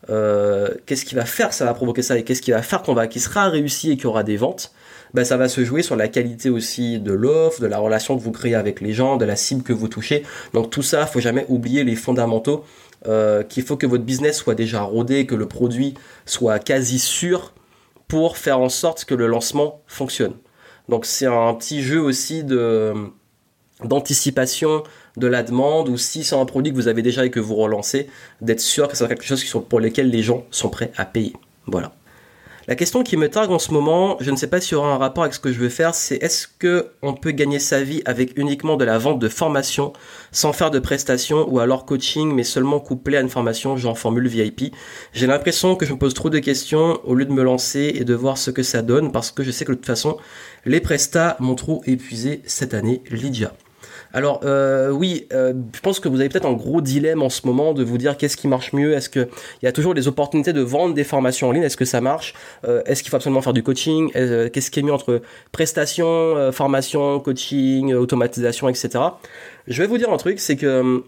euh, 0.10 0.70
qu'est-ce 0.86 1.04
qui 1.04 1.16
va 1.16 1.25
faire 1.25 1.52
ça 1.52 1.66
va 1.66 1.74
provoquer 1.74 2.04
ça 2.04 2.18
et 2.18 2.24
qu'est-ce 2.24 2.42
qui 2.42 2.52
va 2.52 2.62
faire 2.62 2.82
qu'on 2.82 2.94
va 2.94 3.10
sera 3.12 3.50
réussi 3.50 3.92
et 3.92 3.96
qu'il 3.96 4.06
y 4.06 4.08
aura 4.08 4.24
des 4.24 4.38
ventes? 4.38 4.72
Bah, 5.16 5.24
ça 5.24 5.38
va 5.38 5.48
se 5.48 5.64
jouer 5.64 5.82
sur 5.82 5.96
la 5.96 6.10
qualité 6.10 6.50
aussi 6.50 7.00
de 7.00 7.14
l'offre, 7.14 7.62
de 7.62 7.68
la 7.68 7.78
relation 7.78 8.18
que 8.18 8.22
vous 8.22 8.34
créez 8.34 8.54
avec 8.54 8.82
les 8.82 8.94
gens, 8.94 9.16
de 9.16 9.24
la 9.24 9.38
cible 9.38 9.64
que 9.64 9.72
vous 9.72 9.88
touchez. 9.88 10.24
Donc 10.54 10.70
tout 10.70 10.82
ça, 10.82 11.06
faut 11.06 11.22
jamais 11.22 11.46
oublier 11.48 11.86
les 11.86 11.96
fondamentaux 11.96 12.66
euh, 13.08 13.42
qu'il 13.44 13.64
faut 13.64 13.78
que 13.78 13.88
votre 13.88 14.04
business 14.04 14.38
soit 14.38 14.56
déjà 14.56 14.82
rodé, 14.82 15.26
que 15.26 15.36
le 15.36 15.48
produit 15.48 15.94
soit 16.26 16.60
quasi 16.60 17.00
sûr 17.00 17.54
pour 18.10 18.38
faire 18.38 18.60
en 18.60 18.68
sorte 18.68 19.06
que 19.06 19.16
le 19.16 19.28
lancement 19.28 19.82
fonctionne. 19.88 20.34
Donc 20.90 21.06
c'est 21.06 21.28
un 21.28 21.54
petit 21.54 21.82
jeu 21.82 22.02
aussi 22.02 22.44
d'anticipation 23.84 24.84
de 25.16 25.28
la 25.28 25.44
demande 25.44 25.88
ou 25.88 25.98
si 25.98 26.26
c'est 26.26 26.36
un 26.36 26.46
produit 26.46 26.74
que 26.74 26.78
vous 26.78 26.90
avez 26.90 27.02
déjà 27.02 27.26
et 27.26 27.32
que 27.32 27.40
vous 27.40 27.56
relancez, 27.56 28.10
d'être 28.42 28.60
sûr 28.60 28.90
que 28.90 28.98
c'est 28.98 29.08
quelque 29.08 29.24
chose 29.24 29.46
pour 29.70 29.80
lequel 29.80 30.10
les 30.10 30.24
gens 30.24 30.44
sont 30.52 30.70
prêts 30.70 30.92
à 30.98 31.06
payer. 31.06 31.34
Voilà. 31.68 31.94
La 32.68 32.76
question 32.76 33.04
qui 33.04 33.16
me 33.16 33.30
targue 33.30 33.52
en 33.52 33.60
ce 33.60 33.72
moment, 33.72 34.18
je 34.20 34.32
ne 34.32 34.36
sais 34.36 34.48
pas 34.48 34.60
s'il 34.60 34.74
y 34.74 34.76
aura 34.76 34.92
un 34.92 34.98
rapport 34.98 35.24
avec 35.24 35.36
ce 35.36 35.40
que 35.40 35.52
je 35.52 35.60
veux 35.60 35.70
faire, 35.70 35.94
c'est 35.94 36.16
est-ce 36.16 36.48
que 36.48 36.88
on 37.04 37.14
peut 37.14 37.30
gagner 37.30 37.60
sa 37.60 37.84
vie 37.84 38.02
avec 38.06 38.36
uniquement 38.40 38.76
de 38.76 38.84
la 38.84 38.98
vente 38.98 39.20
de 39.20 39.30
formation 39.30 39.94
sans 40.32 40.52
faire 40.52 40.72
de 40.72 40.80
prestations 40.80 41.48
ou 41.48 41.60
alors 41.60 41.86
coaching 41.86 42.34
mais 42.34 42.44
seulement 42.44 42.80
couplé 42.80 43.18
à 43.18 43.22
une 43.22 43.30
formation 43.30 43.78
genre 43.78 44.00
formule 44.00 44.28
VIP. 44.28 44.74
J'ai 45.14 45.28
l'impression 45.28 45.76
que 45.76 45.86
je 45.86 45.94
me 45.94 46.00
pose 46.00 46.16
trop 46.16 46.32
de 46.32 46.40
questions 46.40 47.00
au 47.04 47.14
lieu 47.14 47.26
de 47.26 47.34
me 47.34 47.44
lancer 47.44 47.94
et 47.94 48.04
de 48.04 48.16
voir 48.16 48.40
ce 48.40 48.50
que 48.50 48.64
ça 48.64 48.82
donne 48.82 49.12
parce 49.12 49.30
que 49.30 49.44
je 49.44 49.52
sais 49.52 49.64
que 49.64 49.72
de 49.72 49.78
toute 49.78 49.86
façon 49.86 50.18
les 50.66 50.80
prestats 50.80 51.38
m'ont 51.40 51.54
trop 51.54 51.84
épuisé 51.86 52.42
cette 52.46 52.74
année, 52.74 53.04
Lydia. 53.12 53.54
Alors 54.14 54.42
euh, 54.44 54.90
oui, 54.92 55.28
euh, 55.34 55.54
je 55.74 55.80
pense 55.82 56.00
que 56.00 56.08
vous 56.08 56.20
avez 56.20 56.30
peut-être 56.30 56.46
un 56.46 56.54
gros 56.54 56.82
dilemme 56.82 57.22
en 57.22 57.30
ce 57.30 57.46
moment 57.46 57.74
de 57.74 57.84
vous 57.84 57.98
dire 57.98 58.18
qu'est-ce 58.18 58.38
qui 58.38 58.48
marche 58.48 58.74
mieux. 58.74 58.94
Est-ce 58.94 59.10
qu'il 59.10 59.28
y 59.64 59.68
a 59.68 59.72
toujours 59.72 59.94
des 59.94 60.08
opportunités 60.08 60.54
de 60.54 60.62
vendre 60.62 60.94
des 60.94 61.04
formations 61.04 61.50
en 61.50 61.52
ligne? 61.52 61.64
Est-ce 61.64 61.78
que 61.78 61.86
ça 61.86 62.02
marche? 62.02 62.34
Euh, 62.68 62.82
Est-ce 62.86 63.04
qu'il 63.04 63.10
faut 63.10 63.18
absolument 63.18 63.42
faire 63.42 63.54
du 63.54 63.64
coaching? 63.64 64.12
Qu'est-ce 64.12 64.72
qui 64.72 64.80
est 64.80 64.84
mieux 64.84 64.94
entre 64.94 65.22
prestation, 65.52 66.52
formation, 66.52 67.20
coaching, 67.20 67.94
automatisation, 67.94 68.70
etc. 68.70 68.90
Je 69.68 69.82
vais 69.82 69.88
vous 69.88 69.98
dire 69.98 70.12
un 70.12 70.18
truc, 70.18 70.40
c'est 70.40 70.56
que 70.56 71.04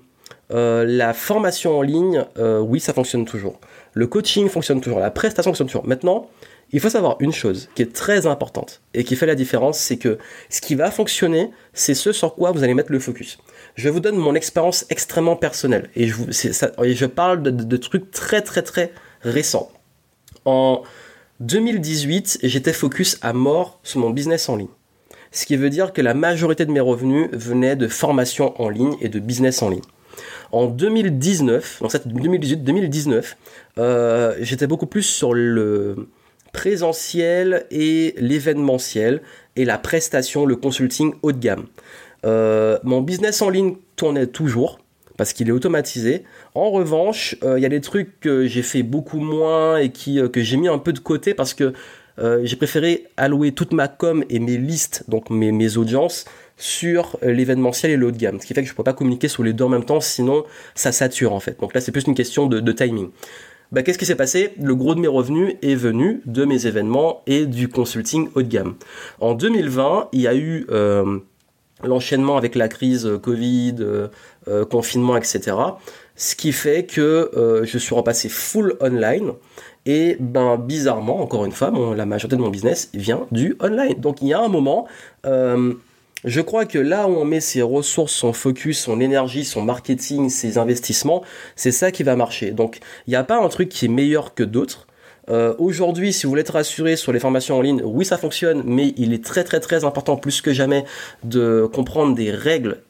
la 0.49 1.13
formation 1.13 1.77
en 1.79 1.81
ligne, 1.81 2.25
oui, 2.37 2.79
ça 2.79 2.93
fonctionne 2.93 3.25
toujours. 3.25 3.59
Le 3.93 4.07
coaching 4.07 4.47
fonctionne 4.49 4.81
toujours. 4.81 4.99
La 4.99 5.11
prestation 5.11 5.51
fonctionne 5.51 5.67
toujours. 5.67 5.87
Maintenant, 5.87 6.29
il 6.71 6.79
faut 6.81 6.89
savoir 6.89 7.15
une 7.21 7.31
chose 7.31 7.69
qui 7.75 7.81
est 7.81 7.93
très 7.93 8.27
importante 8.27 8.81
et 8.93 9.03
qui 9.03 9.15
fait 9.15 9.25
la 9.25 9.35
différence, 9.35 9.79
c'est 9.79 9.97
que 9.97 10.17
ce 10.49 10.59
qui 10.59 10.75
va 10.75 10.91
fonctionner, 10.91 11.51
c'est 11.73 11.93
ce 11.93 12.11
sur 12.11 12.35
quoi 12.35 12.51
vous 12.51 12.63
allez 12.63 12.73
mettre 12.73 12.91
le 12.91 12.99
focus. 12.99 13.37
Je 13.75 13.89
vous 13.89 14.01
donne 14.01 14.17
mon 14.17 14.35
expérience 14.35 14.85
extrêmement 14.89 15.37
personnelle 15.37 15.89
et 15.95 16.07
je, 16.07 17.05
parle 17.05 17.41
de, 17.41 17.77
trucs 17.77 18.11
très 18.11 18.41
très 18.41 18.63
très 18.63 18.91
récents. 19.21 19.71
En 20.43 20.83
2018, 21.39 22.39
j'étais 22.43 22.73
focus 22.73 23.17
à 23.21 23.31
mort 23.31 23.79
sur 23.83 23.99
mon 23.99 24.09
business 24.09 24.49
en 24.49 24.57
ligne. 24.57 24.67
Ce 25.31 25.45
qui 25.45 25.55
veut 25.55 25.69
dire 25.69 25.93
que 25.93 26.01
la 26.01 26.13
majorité 26.13 26.65
de 26.65 26.71
mes 26.71 26.79
revenus 26.79 27.29
venaient 27.31 27.75
de 27.75 27.87
formation 27.87 28.59
en 28.61 28.69
ligne 28.69 28.95
et 28.99 29.09
de 29.09 29.19
business 29.19 29.61
en 29.61 29.69
ligne. 29.69 29.81
En 30.51 30.65
2019, 30.65 31.81
donc 31.81 31.91
2018-2019, 31.91 33.35
euh, 33.77 34.35
j'étais 34.39 34.67
beaucoup 34.67 34.85
plus 34.87 35.03
sur 35.03 35.33
le 35.33 36.07
présentiel 36.57 37.67
et 37.69 38.15
l'événementiel 38.17 39.21
et 39.55 39.63
la 39.63 39.77
prestation, 39.77 40.47
le 40.47 40.55
consulting 40.55 41.13
haut 41.21 41.31
de 41.31 41.37
gamme. 41.37 41.67
Euh, 42.25 42.79
mon 42.83 43.01
business 43.01 43.43
en 43.43 43.49
ligne 43.51 43.75
tournait 43.95 44.25
toujours 44.25 44.79
parce 45.17 45.33
qu'il 45.33 45.49
est 45.49 45.51
automatisé. 45.51 46.23
En 46.55 46.71
revanche, 46.71 47.35
euh, 47.43 47.59
il 47.59 47.61
y 47.61 47.65
a 47.67 47.69
des 47.69 47.79
trucs 47.79 48.19
que 48.19 48.47
j'ai 48.47 48.63
fait 48.63 48.81
beaucoup 48.81 49.19
moins 49.19 49.77
et 49.77 49.91
euh, 50.07 50.29
que 50.29 50.41
j'ai 50.41 50.57
mis 50.57 50.67
un 50.67 50.79
peu 50.79 50.93
de 50.93 50.99
côté 50.99 51.35
parce 51.35 51.53
que 51.53 51.73
j'ai 52.41 52.55
préféré 52.55 53.05
allouer 53.15 53.51
toute 53.51 53.73
ma 53.73 53.87
com 53.87 54.25
et 54.27 54.39
mes 54.39 54.57
listes, 54.57 55.03
donc 55.07 55.29
mes, 55.29 55.77
audiences, 55.77 56.25
sur 56.57 57.19
l'événementiel 57.21 57.91
et 57.91 57.95
le 57.95 58.07
haut 58.07 58.11
de 58.11 58.17
gamme. 58.17 58.41
Ce 58.41 58.47
qui 58.47 58.55
fait 58.55 58.61
que 58.61 58.67
je 58.67 58.73
ne 58.73 58.75
peux 58.75 58.83
pas 58.83 58.93
communiquer 58.93 59.27
sur 59.27 59.43
les 59.43 59.53
deux 59.53 59.65
en 59.65 59.69
même 59.69 59.85
temps, 59.85 60.01
sinon 60.01 60.43
ça 60.73 60.91
sature 60.91 61.31
en 61.31 61.39
fait. 61.39 61.59
Donc 61.59 61.75
là, 61.75 61.79
c'est 61.81 61.91
plus 61.91 62.07
une 62.07 62.15
question 62.15 62.47
de 62.47 62.71
timing. 62.71 63.11
Bah, 63.71 63.83
qu'est-ce 63.83 63.97
qui 63.97 64.05
s'est 64.05 64.15
passé? 64.15 64.53
Le 64.61 64.75
gros 64.75 64.95
de 64.95 64.99
mes 64.99 65.07
revenus 65.07 65.55
est 65.61 65.75
venu 65.75 66.21
de 66.25 66.45
mes 66.45 66.67
événements 66.67 67.21
et 67.27 67.45
du 67.45 67.67
consulting 67.67 68.29
haut 68.35 68.41
de 68.41 68.47
gamme. 68.47 68.75
En 69.19 69.33
2020, 69.33 70.09
il 70.13 70.21
y 70.21 70.27
a 70.27 70.35
eu 70.35 70.65
l'enchaînement 71.83 72.37
avec 72.37 72.55
la 72.55 72.67
crise 72.67 73.05
euh, 73.05 73.17
Covid, 73.17 73.75
euh, 73.79 74.07
euh, 74.47 74.65
confinement, 74.65 75.17
etc. 75.17 75.55
Ce 76.15 76.35
qui 76.35 76.51
fait 76.51 76.85
que 76.85 77.61
je 77.63 77.77
suis 77.77 77.93
repassé 77.93 78.27
full 78.27 78.75
online. 78.81 79.33
Et 79.85 80.17
ben 80.19 80.57
bizarrement, 80.57 81.21
encore 81.21 81.45
une 81.45 81.51
fois, 81.51 81.71
la 81.95 82.05
majorité 82.07 82.35
de 82.35 82.41
mon 82.41 82.49
business 82.49 82.89
vient 82.95 83.27
du 83.31 83.55
online. 83.61 83.93
Donc 83.99 84.23
il 84.23 84.29
y 84.29 84.33
a 84.33 84.41
un 84.41 84.47
moment, 84.47 84.87
je 86.27 86.41
crois 86.41 86.65
que 86.65 86.77
là 86.77 87.07
où 87.07 87.15
on 87.15 87.25
met 87.25 87.39
ses 87.39 87.61
ressources, 87.61 88.13
son 88.13 88.33
focus, 88.33 88.79
son 88.79 88.99
énergie, 88.99 89.45
son 89.45 89.61
marketing, 89.61 90.29
ses 90.29 90.57
investissements, 90.57 91.23
c'est 91.55 91.71
ça 91.71 91.91
qui 91.91 92.03
va 92.03 92.15
marcher. 92.15 92.51
Donc 92.51 92.79
il 93.07 93.11
n'y 93.11 93.15
a 93.15 93.23
pas 93.23 93.41
un 93.41 93.47
truc 93.47 93.69
qui 93.69 93.85
est 93.85 93.89
meilleur 93.89 94.33
que 94.33 94.43
d'autres. 94.43 94.87
Euh, 95.29 95.53
aujourd'hui, 95.57 96.13
si 96.13 96.25
vous 96.25 96.31
voulez 96.31 96.41
être 96.41 96.53
rassuré 96.53 96.95
sur 96.95 97.11
les 97.11 97.19
formations 97.19 97.57
en 97.57 97.61
ligne, 97.61 97.81
oui, 97.83 98.05
ça 98.05 98.17
fonctionne, 98.17 98.63
mais 98.65 98.93
il 98.97 99.13
est 99.13 99.23
très 99.23 99.43
très 99.43 99.59
très 99.59 99.83
important, 99.83 100.15
plus 100.17 100.41
que 100.41 100.53
jamais, 100.53 100.85
de 101.23 101.69
comprendre 101.73 102.15
des 102.15 102.31
règles 102.31 102.81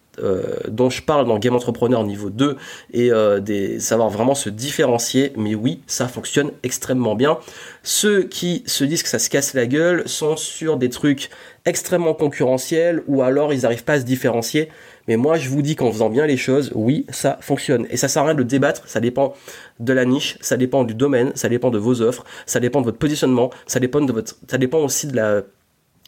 dont 0.68 0.90
je 0.90 1.02
parle 1.02 1.28
dans 1.28 1.40
Game 1.40 1.56
Entrepreneur 1.56 2.04
niveau 2.04 2.30
2 2.30 2.58
et 2.94 3.12
euh, 3.12 3.80
savoir 3.80 4.10
vraiment 4.10 4.36
se 4.36 4.50
différencier. 4.50 5.34
Mais 5.36 5.56
oui, 5.56 5.82
ça 5.88 6.08
fonctionne 6.08 6.52
extrêmement 6.64 7.16
bien. 7.16 7.38
Ceux 7.84 8.24
qui 8.24 8.64
se 8.66 8.84
disent 8.84 9.04
que 9.04 9.10
ça 9.10 9.20
se 9.20 9.30
casse 9.30 9.54
la 9.54 9.66
gueule 9.66 10.08
sont 10.08 10.36
sur 10.36 10.78
des 10.78 10.90
trucs 10.90 11.30
extrêmement 11.66 12.14
concurrentiels 12.14 13.04
ou 13.08 13.22
alors 13.22 13.54
ils 13.54 13.62
n'arrivent 13.62 13.84
pas 13.84 13.94
à 13.94 14.00
se 14.00 14.06
différencier. 14.06 14.70
Mais 15.08 15.16
moi, 15.16 15.38
je 15.38 15.50
vous 15.50 15.62
dis 15.62 15.76
qu'en 15.76 15.92
faisant 15.92 16.10
bien 16.10 16.26
les 16.26 16.36
choses, 16.36 16.72
oui, 16.76 17.06
ça 17.10 17.38
fonctionne. 17.42 17.88
Et 17.90 17.98
ça 17.98 18.10
sert 18.10 18.24
à 18.24 18.26
rien 18.26 18.36
de 18.36 18.44
débattre, 18.44 18.88
ça 18.88 19.00
dépend 19.00 19.34
de 19.80 19.94
la 19.94 20.04
niche, 20.04 20.38
ça 20.42 20.58
dépend 20.58 20.84
du 20.84 20.96
domaine, 20.96 21.32
ça 21.36 21.48
dépend 21.48 21.70
de 21.70 21.78
vos 21.78 22.02
offres, 22.02 22.26
ça 22.46 22.60
dépend 22.60 22.82
de 22.82 22.86
votre 22.86 22.98
positionnement, 22.98 23.50
ça 23.68 23.80
dépend 23.80 24.02
de 24.02 24.12
votre, 24.12 24.36
ça 24.50 24.58
dépend 24.58 24.80
aussi 24.80 25.08
de 25.08 25.16
la, 25.16 25.44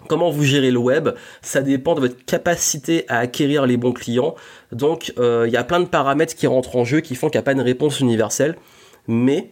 comment 0.08 0.30
vous 0.30 0.44
gérez 0.44 0.72
le 0.72 0.80
web, 0.80 1.10
ça 1.42 1.62
dépend 1.62 1.96
de 1.96 2.02
votre 2.02 2.26
capacité 2.26 3.06
à 3.08 3.20
acquérir 3.20 3.66
les 3.66 3.78
bons 3.78 3.94
clients. 3.94 4.36
Donc, 4.72 5.14
euh, 5.20 5.46
il 5.48 5.54
y 5.54 5.58
a 5.58 5.64
plein 5.64 5.80
de 5.80 5.86
paramètres 5.86 6.36
qui 6.36 6.48
rentrent 6.48 6.76
en 6.76 6.86
jeu 6.86 7.00
qui 7.02 7.16
font 7.16 7.30
qu'il 7.30 7.38
n'y 7.38 7.44
a 7.44 7.44
pas 7.44 7.54
une 7.54 7.62
réponse 7.62 8.00
universelle. 8.00 8.56
Mais 9.08 9.50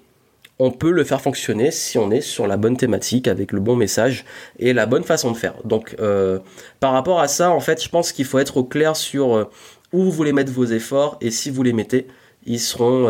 on 0.59 0.71
peut 0.71 0.91
le 0.91 1.03
faire 1.03 1.21
fonctionner 1.21 1.71
si 1.71 1.97
on 1.97 2.09
est 2.11 2.21
sur 2.21 2.47
la 2.47 2.57
bonne 2.57 2.77
thématique, 2.77 3.27
avec 3.27 3.51
le 3.51 3.59
bon 3.59 3.75
message 3.75 4.25
et 4.59 4.73
la 4.73 4.85
bonne 4.85 5.03
façon 5.03 5.31
de 5.31 5.37
faire. 5.37 5.53
Donc 5.65 5.95
euh, 5.99 6.39
par 6.79 6.93
rapport 6.93 7.19
à 7.19 7.27
ça, 7.27 7.51
en 7.51 7.59
fait, 7.59 7.83
je 7.83 7.89
pense 7.89 8.11
qu'il 8.11 8.25
faut 8.25 8.39
être 8.39 8.57
au 8.57 8.63
clair 8.63 8.95
sur 8.95 9.35
euh, 9.35 9.45
où 9.93 10.03
vous 10.03 10.11
voulez 10.11 10.33
mettre 10.33 10.51
vos 10.51 10.65
efforts 10.65 11.17
et 11.21 11.31
si 11.31 11.49
vous 11.49 11.63
les 11.63 11.73
mettez, 11.73 12.07
ils 12.45 12.59
seront, 12.59 13.07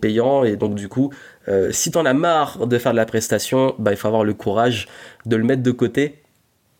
payants. 0.00 0.44
Et 0.44 0.56
donc 0.56 0.74
du 0.74 0.88
coup, 0.88 1.10
si 1.70 1.90
tu 1.90 1.96
en 1.96 2.04
as 2.04 2.12
marre 2.12 2.66
de 2.66 2.78
faire 2.78 2.92
de 2.92 2.98
la 2.98 3.06
prestation, 3.06 3.74
bah, 3.78 3.92
il 3.92 3.96
faut 3.96 4.08
avoir 4.08 4.24
le 4.24 4.34
courage 4.34 4.88
de 5.24 5.36
le 5.36 5.44
mettre 5.44 5.62
de 5.62 5.70
côté 5.70 6.21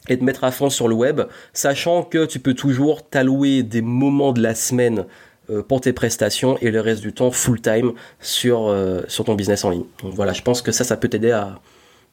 et 0.08 0.16
de 0.16 0.24
mettre 0.24 0.44
à 0.44 0.50
fond 0.50 0.70
sur 0.70 0.88
le 0.88 0.94
web, 0.94 1.22
sachant 1.52 2.02
que 2.02 2.26
tu 2.26 2.40
peux 2.40 2.54
toujours 2.54 3.08
t'allouer 3.08 3.62
des 3.62 3.82
moments 3.82 4.32
de 4.32 4.42
la 4.42 4.54
semaine 4.54 5.06
euh, 5.50 5.62
pour 5.62 5.80
tes 5.80 5.92
prestations 5.92 6.58
et 6.60 6.70
le 6.70 6.80
reste 6.80 7.02
du 7.02 7.12
temps 7.12 7.30
full 7.30 7.60
time 7.60 7.92
sur, 8.20 8.68
euh, 8.68 9.02
sur 9.08 9.24
ton 9.24 9.34
business 9.34 9.64
en 9.64 9.70
ligne. 9.70 9.84
Donc 10.02 10.14
voilà, 10.14 10.32
je 10.32 10.42
pense 10.42 10.60
que 10.60 10.72
ça, 10.72 10.84
ça 10.84 10.96
peut 10.96 11.08
t'aider 11.08 11.30
à, 11.30 11.60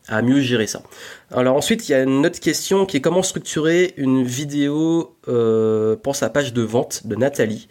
à 0.07 0.21
mieux 0.21 0.39
gérer 0.39 0.67
ça. 0.67 0.81
Alors 1.31 1.55
ensuite, 1.55 1.89
il 1.89 1.91
y 1.93 1.95
a 1.95 2.03
une 2.03 2.25
autre 2.25 2.39
question 2.39 2.85
qui 2.85 2.97
est 2.97 3.01
comment 3.01 3.23
structurer 3.23 3.93
une 3.97 4.23
vidéo 4.23 5.15
euh, 5.27 5.95
pour 5.95 6.15
sa 6.15 6.29
page 6.29 6.53
de 6.53 6.61
vente 6.61 7.07
de 7.07 7.15
Nathalie. 7.15 7.67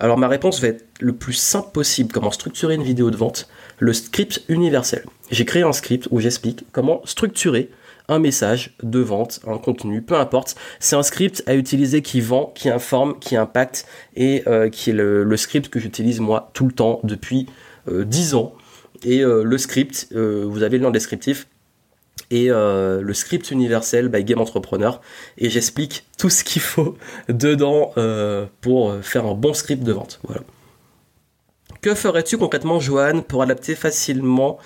Alors 0.00 0.16
ma 0.16 0.28
réponse 0.28 0.60
va 0.60 0.68
être 0.68 0.84
le 1.00 1.12
plus 1.12 1.32
simple 1.32 1.70
possible. 1.72 2.12
Comment 2.12 2.30
structurer 2.30 2.74
une 2.74 2.84
vidéo 2.84 3.10
de 3.10 3.16
vente? 3.16 3.48
Le 3.78 3.92
script 3.92 4.42
universel. 4.48 5.04
J'ai 5.30 5.44
créé 5.44 5.62
un 5.62 5.72
script 5.72 6.06
où 6.10 6.20
j'explique 6.20 6.64
comment 6.72 7.00
structurer 7.04 7.70
un 8.08 8.18
message 8.18 8.74
de 8.82 9.00
vente, 9.00 9.40
un 9.46 9.58
contenu, 9.58 10.02
peu 10.02 10.16
importe. 10.16 10.56
C'est 10.80 10.96
un 10.96 11.02
script 11.02 11.42
à 11.46 11.54
utiliser 11.54 12.02
qui 12.02 12.20
vend, 12.20 12.52
qui 12.54 12.68
informe, 12.68 13.18
qui 13.18 13.36
impacte 13.36 13.86
et 14.16 14.42
euh, 14.46 14.70
qui 14.70 14.90
est 14.90 14.94
le, 14.94 15.36
script 15.36 15.68
que 15.68 15.78
j'utilise 15.78 16.20
moi 16.20 16.50
tout 16.54 16.66
le 16.66 16.72
temps 16.72 17.00
depuis 17.04 17.46
euh, 17.88 18.04
10 18.04 18.34
ans. 18.34 18.54
Et 19.04 19.22
euh, 19.22 19.42
le 19.44 19.58
script, 19.58 20.08
euh, 20.14 20.44
vous 20.48 20.62
avez 20.62 20.78
le 20.78 20.84
nom 20.84 20.90
descriptif, 20.90 21.46
et 22.30 22.48
le 22.48 23.12
script 23.14 23.50
universel 23.52 24.08
by 24.08 24.22
Game 24.22 24.40
Entrepreneur 24.40 25.00
et 25.38 25.48
j'explique 25.48 26.04
tout 26.18 26.28
ce 26.28 26.44
qu'il 26.44 26.60
faut 26.60 26.98
dedans 27.30 27.94
pour 28.60 28.94
faire 29.00 29.24
un 29.24 29.32
bon 29.32 29.54
script 29.54 29.82
de 29.82 29.92
vente. 29.92 30.20
Voilà. 30.24 30.42
Que 31.80 31.94
ferais-tu 31.94 32.36
concrètement, 32.36 32.80
Johan, 32.80 33.22
pour 33.22 33.42
adapter 33.42 33.74
facilement 33.74 34.58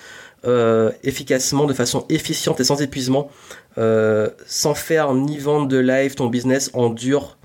euh, 0.45 0.91
efficacement, 1.03 1.65
de 1.65 1.73
façon 1.73 2.05
efficiente 2.09 2.59
et 2.59 2.63
sans 2.63 2.81
épuisement, 2.81 3.29
euh, 3.77 4.29
sans 4.45 4.73
faire 4.73 5.13
ni 5.13 5.37
vendre 5.37 5.67
de 5.67 5.77
live 5.77 6.15
ton 6.15 6.27
business 6.27 6.69
en 6.73 6.89
dur, 6.89 7.37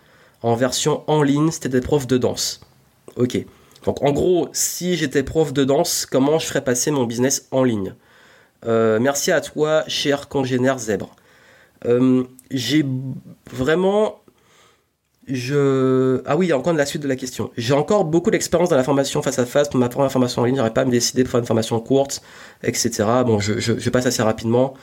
en 0.42 0.54
version 0.54 1.04
en 1.06 1.22
ligne, 1.22 1.50
c'était 1.50 1.68
des 1.68 1.80
profs 1.80 2.06
de 2.06 2.18
danse. 2.18 2.60
Ok. 3.16 3.44
Donc 3.84 4.02
en 4.02 4.12
gros, 4.12 4.48
si 4.52 4.96
j'étais 4.96 5.22
prof 5.22 5.52
de 5.52 5.64
danse, 5.64 6.06
comment 6.06 6.38
je 6.38 6.46
ferais 6.46 6.64
passer 6.64 6.90
mon 6.90 7.04
business 7.04 7.46
en 7.50 7.64
ligne? 7.64 7.94
Euh, 8.66 8.98
Merci 9.00 9.30
à 9.30 9.40
toi, 9.40 9.84
cher 9.86 10.28
congénère 10.28 10.78
zèbre. 10.78 11.14
J'ai 12.50 12.84
vraiment 13.52 14.20
je... 15.28 16.22
Ah 16.26 16.36
oui, 16.36 16.46
il 16.46 16.48
y 16.48 16.52
a 16.52 16.58
encore 16.58 16.72
de 16.72 16.78
la 16.78 16.86
suite 16.86 17.02
de 17.02 17.08
la 17.08 17.16
question. 17.16 17.50
J'ai 17.56 17.74
encore 17.74 18.04
beaucoup 18.04 18.30
d'expérience 18.30 18.68
dans 18.68 18.76
la 18.76 18.84
formation 18.84 19.22
face 19.22 19.38
à 19.38 19.46
face. 19.46 19.68
Pour 19.68 19.78
ma 19.78 19.88
première 19.88 20.10
formation 20.10 20.42
en 20.42 20.44
ligne, 20.44 20.56
j'aurais 20.56 20.72
pas 20.72 20.82
à 20.82 20.84
me 20.84 20.90
décider 20.90 21.22
de 21.22 21.28
faire 21.28 21.40
une 21.40 21.46
formation 21.46 21.78
courte, 21.80 22.22
etc. 22.62 23.04
Bon, 23.26 23.38
je, 23.38 23.90
passe 23.90 24.06
assez 24.06 24.22
rapidement. 24.22 24.74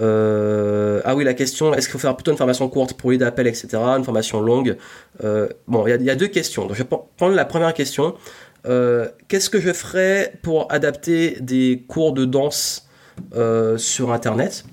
Euh... 0.00 1.00
Ah 1.04 1.14
oui, 1.14 1.24
la 1.24 1.34
question, 1.34 1.74
est-ce 1.74 1.86
qu'il 1.86 1.92
faut 1.92 1.98
faire 1.98 2.16
plutôt 2.16 2.30
une 2.30 2.36
formation 2.36 2.68
courte 2.68 2.94
pour 2.94 3.10
les 3.10 3.18
d'appel, 3.18 3.46
etc. 3.46 3.68
Une 3.74 4.04
formation 4.04 4.40
longue? 4.40 4.76
Euh... 5.22 5.48
Bon, 5.66 5.86
il 5.86 6.02
y, 6.02 6.10
a 6.10 6.16
deux 6.16 6.28
questions. 6.28 6.66
Donc, 6.66 6.76
je 6.76 6.82
vais 6.82 6.88
prendre 7.16 7.34
la 7.34 7.44
première 7.44 7.74
question. 7.74 8.14
Euh... 8.66 9.08
Qu'est-ce 9.28 9.50
que 9.50 9.60
je 9.60 9.72
ferais 9.72 10.34
pour 10.42 10.70
adapter 10.70 11.38
des 11.40 11.84
cours 11.88 12.12
de 12.12 12.24
danse 12.24 12.88
sur 13.76 14.12
Internet? 14.12 14.64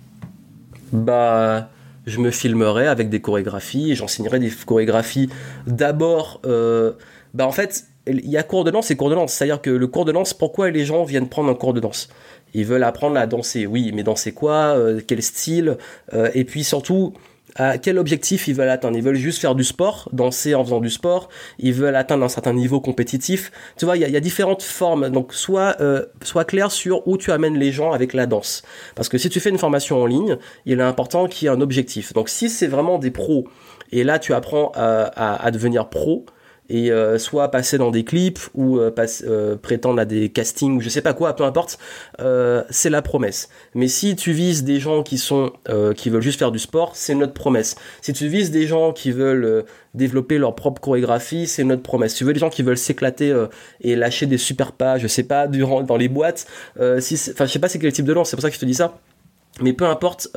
Bah 0.92 1.70
je 2.06 2.20
me 2.20 2.32
filmerai 2.32 2.88
avec 2.88 3.10
des 3.10 3.22
chorégraphies 3.22 3.92
et 3.92 3.96
j'enseignerai 3.96 4.40
des 4.40 4.52
chorégraphies 4.66 5.30
d'abord. 5.68 6.42
Euh, 6.46 6.94
bah 7.34 7.46
en 7.48 7.52
fait, 7.52 7.86
il 8.08 8.30
y 8.30 8.38
a 8.38 8.44
cours 8.44 8.64
de 8.64 8.72
danse 8.72 8.92
et 8.92 8.96
cours 8.96 9.10
de 9.10 9.16
danse. 9.16 9.34
C'est-à-dire 9.34 9.62
que 9.62 9.70
le 9.70 9.88
cours 9.88 10.06
de 10.06 10.12
danse, 10.12 10.34
pourquoi 10.34 10.70
les 10.72 10.86
gens 10.86 11.04
viennent 11.04 11.30
prendre 11.30 11.50
un 11.50 11.56
cours 11.56 11.74
de 11.74 11.80
danse? 11.80 12.10
Ils 12.54 12.66
veulent 12.66 12.84
apprendre 12.84 13.18
à 13.18 13.28
danser, 13.28 13.66
oui, 13.66 13.92
mais 13.94 14.04
danser 14.04 14.34
quoi? 14.34 14.76
Euh, 14.76 15.00
Quel 15.06 15.22
style? 15.22 15.78
Euh, 16.14 16.30
Et 16.34 16.44
puis 16.44 16.64
surtout, 16.64 17.14
à 17.56 17.78
quel 17.78 17.98
objectif 17.98 18.48
ils 18.48 18.56
veulent 18.56 18.70
atteindre? 18.70 18.98
Ils 18.98 19.04
veulent 19.04 19.16
juste 19.16 19.40
faire 19.40 19.56
du 19.56 19.64
sport, 19.64 20.10
danser 20.14 20.56
en 20.56 20.64
faisant 20.64 20.80
du 20.80 20.90
sport. 20.90 21.30
Ils 21.60 21.74
veulent 21.74 21.96
atteindre 21.96 22.24
un 22.24 22.30
certain 22.30 22.54
niveau 22.54 22.80
compétitif. 22.80 23.52
Tu 23.78 23.86
vois, 23.86 23.98
il 23.98 24.10
y, 24.10 24.16
a, 24.16 24.20
différentes 24.20 24.64
formes. 24.64 25.10
Donc, 25.10 25.34
sois, 25.34 25.76
euh, 25.82 26.06
sois 26.24 26.46
clair 26.46 26.72
sur 26.72 27.08
où 27.08 27.18
tu 27.18 27.32
amènes 27.32 27.58
les 27.58 27.72
gens 27.72 27.92
avec 27.92 28.14
la 28.14 28.26
danse. 28.26 28.64
Parce 28.96 29.10
que 29.10 29.18
si 29.18 29.30
tu 29.30 29.40
fais 29.40 29.50
une 29.50 29.58
formation 29.58 30.02
en 30.02 30.06
ligne, 30.06 30.38
il 30.66 30.80
est 30.80 30.84
important 30.84 31.28
qu'il 31.28 31.48
y 31.48 31.52
ait 31.52 31.54
un 31.54 31.62
objectif. 31.62 32.14
Donc, 32.14 32.30
si 32.30 32.50
c'est 32.50 32.68
vraiment 32.68 32.98
des 32.98 33.12
pros, 33.12 33.46
et 33.92 34.04
là 34.04 34.20
tu 34.20 34.34
apprends 34.34 34.72
à, 34.76 35.46
à, 35.46 35.52
devenir 35.52 35.90
pro, 35.90 36.26
et 36.72 36.90
euh, 36.90 37.20
soit 37.20 37.52
passer 37.52 37.78
dans 37.78 37.92
des 37.92 38.06
clips 38.06 38.40
ou 38.56 38.80
prétendre 39.62 40.00
à 40.00 40.06
des 40.06 40.30
castings 40.30 40.78
ou 40.78 40.82
je 40.82 40.88
sais 40.88 41.02
pas 41.02 41.14
quoi, 41.14 41.36
peu 41.36 41.44
importe, 41.44 41.78
c'est 42.70 42.90
la 42.90 43.02
promesse. 43.02 43.50
Mais 43.76 43.88
si 43.88 44.16
tu 44.16 44.32
vises 44.32 44.64
des 44.64 44.80
gens 44.80 45.04
qui 45.04 45.18
sont 45.18 45.52
qui 45.98 46.10
veulent 46.10 46.22
juste 46.22 46.40
faire 46.40 46.52
du 46.52 46.60
sport, 46.60 46.96
c'est 46.96 47.14
notre 47.14 47.34
promesse. 47.34 47.76
Si 48.02 48.14
tu 48.14 48.28
vises 48.28 48.52
des 48.52 48.68
gens 48.68 48.94
qui 48.94 49.12
veulent 49.12 49.66
développer 49.94 50.38
leur 50.38 50.56
propre 50.56 50.82
chorégraphie, 50.82 51.46
c'est 51.46 51.66
notre 51.66 51.84
promesse. 51.84 52.14
Si 52.14 52.20
tu 52.20 52.24
veux 52.24 52.34
des 52.34 52.40
gens 52.40 52.50
qui 52.50 52.64
veulent 52.64 52.78
s'éclater 52.78 53.36
et 53.82 53.96
lâcher 53.96 54.26
des 54.26 54.38
super 54.38 54.72
pas, 54.72 54.98
je 54.98 55.08
sais 55.08 55.24
pas, 55.24 55.48
durant 55.48 55.84
dans 55.84 55.98
les 55.98 56.08
boîtes, 56.08 56.48
si 57.00 57.18
je 57.18 57.46
sais 57.46 57.60
pas 57.60 57.68
c'est 57.68 57.80
quel 57.80 57.92
type 57.92 58.06
de 58.06 58.14
lance, 58.14 58.30
c'est 58.30 58.38
pour 58.38 58.44
ça 58.44 58.50
que 58.50 58.56
je 58.56 58.62
te 58.62 58.66
dis 58.66 58.76
ça. 58.76 58.98
Mais 59.60 59.74
peu 59.74 59.86
importe, 59.86 60.30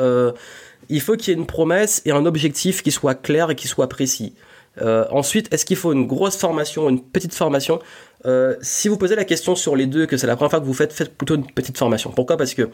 il 0.89 1.01
faut 1.01 1.17
qu'il 1.17 1.33
y 1.33 1.37
ait 1.37 1.39
une 1.39 1.47
promesse 1.47 2.03
et 2.05 2.11
un 2.11 2.27
objectif 2.27 2.83
qui 2.83 2.91
soit 2.91 3.15
clair 3.15 3.51
et 3.51 3.55
qui 3.55 3.69
soit 3.69 3.89
précis. 3.89 4.35
Euh, 4.83 5.05
ensuite, 5.11 5.53
est-ce 5.53 5.65
qu'il 5.65 5.77
faut 5.77 5.93
une 5.93 6.07
grosse 6.07 6.37
formation, 6.37 6.89
une 6.89 7.01
petite 7.01 7.35
formation 7.35 7.79
euh, 8.27 8.57
Si 8.61 8.89
vous 8.89 8.97
posez 8.97 9.15
la 9.15 9.25
question 9.25 9.55
sur 9.55 9.77
les 9.77 9.87
deux, 9.87 10.07
que 10.07 10.17
c'est 10.17 10.27
la 10.27 10.37
première 10.37 10.51
fois 10.51 10.61
que 10.61 10.65
vous 10.65 10.75
faites, 10.75 10.93
faites 10.93 11.17
plutôt 11.17 11.37
une 11.37 11.47
petite 11.47 11.79
formation. 11.79 12.11
Pourquoi? 12.11 12.37
Parce 12.37 12.55
que 12.55 12.69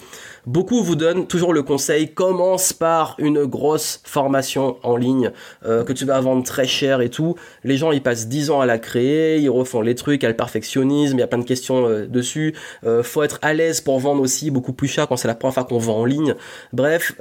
beaucoup 0.47 0.83
vous 0.83 0.97
donnent 0.97 1.27
toujours 1.27 1.53
le 1.53 1.63
conseil 1.63 2.13
commence 2.13 2.73
par 2.73 3.17
une 3.19 3.45
grosse 3.45 4.01
formation 4.05 4.79
en 4.83 4.97
ligne 4.97 5.31
euh, 5.67 5.85
que 5.85 5.93
tu 5.93 6.05
vas 6.05 6.21
vendre 6.21 6.45
très 6.45 6.67
cher 6.67 7.01
et 7.01 7.11
tout. 7.11 7.35
Les 7.65 7.77
gens 7.77 7.93
ils 7.93 8.03
passent 8.03 8.29
10 8.29 8.51
ans 8.51 8.61
à 8.61 8.67
la 8.67 8.79
créer, 8.79 9.39
ils 9.39 9.51
refont 9.51 9.83
les 9.83 9.95
trucs, 9.95 10.23
il 10.23 10.27
y 10.27 10.29
le 10.29 10.37
perfectionnisme, 10.37 11.17
il 11.17 11.21
y 11.21 11.25
a 11.25 11.27
plein 11.27 11.39
de 11.39 11.45
questions 11.45 12.07
dessus. 12.09 12.55
faut 13.03 13.23
être 13.23 13.39
à 13.43 13.53
l'aise 13.53 13.81
pour 13.81 13.99
vendre 13.99 14.23
aussi 14.23 14.51
beaucoup 14.51 14.73
plus 14.73 14.89
cher 14.89 15.09
quand 15.09 15.17
c'est 15.17 15.29
la 15.29 15.35
première 15.35 15.55
fois 15.55 15.65
qu'on 15.65 15.79
vend 15.79 15.99
en 16.01 16.05
ligne. 16.05 16.35
Bref 16.73 17.15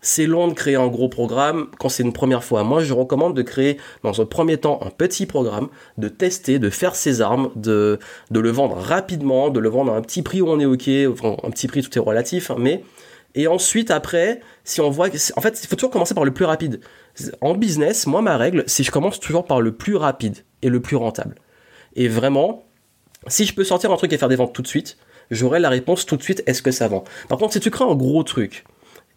c'est 0.00 0.26
long 0.26 0.48
de 0.48 0.54
créer 0.54 0.76
un 0.76 0.88
gros 0.88 1.08
programme 1.08 1.68
quand 1.78 1.88
c'est 1.88 2.02
une 2.02 2.12
première 2.12 2.44
fois. 2.44 2.64
Moi, 2.64 2.82
je 2.82 2.92
recommande 2.92 3.36
de 3.36 3.42
créer 3.42 3.78
dans 4.02 4.20
un 4.20 4.26
premier 4.26 4.56
temps 4.56 4.80
un 4.82 4.90
petit 4.90 5.26
programme, 5.26 5.68
de 5.98 6.08
tester, 6.08 6.58
de 6.58 6.70
faire 6.70 6.94
ses 6.94 7.20
armes, 7.20 7.50
de, 7.56 7.98
de 8.30 8.40
le 8.40 8.50
vendre 8.50 8.76
rapidement, 8.76 9.50
de 9.50 9.60
le 9.60 9.68
vendre 9.68 9.92
à 9.92 9.96
un 9.96 10.02
petit 10.02 10.22
prix 10.22 10.40
où 10.40 10.48
on 10.48 10.58
est 10.60 10.64
OK, 10.64 10.88
un 10.88 11.50
petit 11.50 11.68
prix 11.68 11.82
tout 11.82 11.96
est 11.96 12.02
relatif, 12.02 12.50
hein, 12.50 12.56
mais 12.58 12.82
et 13.34 13.46
ensuite 13.46 13.90
après, 13.90 14.40
si 14.64 14.80
on 14.80 14.90
voit 14.90 15.08
en 15.36 15.40
fait, 15.40 15.60
il 15.62 15.68
faut 15.68 15.76
toujours 15.76 15.90
commencer 15.90 16.14
par 16.14 16.24
le 16.24 16.32
plus 16.32 16.44
rapide. 16.44 16.80
En 17.40 17.54
business, 17.54 18.06
moi 18.06 18.22
ma 18.22 18.36
règle, 18.36 18.64
c'est 18.66 18.82
je 18.82 18.90
commence 18.90 19.20
toujours 19.20 19.44
par 19.44 19.60
le 19.60 19.72
plus 19.72 19.96
rapide 19.96 20.38
et 20.62 20.68
le 20.68 20.80
plus 20.80 20.96
rentable. 20.96 21.36
Et 21.94 22.08
vraiment, 22.08 22.64
si 23.28 23.44
je 23.44 23.54
peux 23.54 23.64
sortir 23.64 23.92
un 23.92 23.96
truc 23.96 24.12
et 24.12 24.18
faire 24.18 24.28
des 24.28 24.36
ventes 24.36 24.52
tout 24.52 24.62
de 24.62 24.66
suite, 24.66 24.96
j'aurai 25.30 25.60
la 25.60 25.68
réponse 25.68 26.06
tout 26.06 26.16
de 26.16 26.22
suite 26.22 26.42
est-ce 26.46 26.62
que 26.62 26.70
ça 26.70 26.88
vend? 26.88 27.04
Par 27.28 27.38
contre, 27.38 27.52
si 27.52 27.60
tu 27.60 27.70
crées 27.70 27.84
un 27.84 27.94
gros 27.94 28.22
truc, 28.24 28.64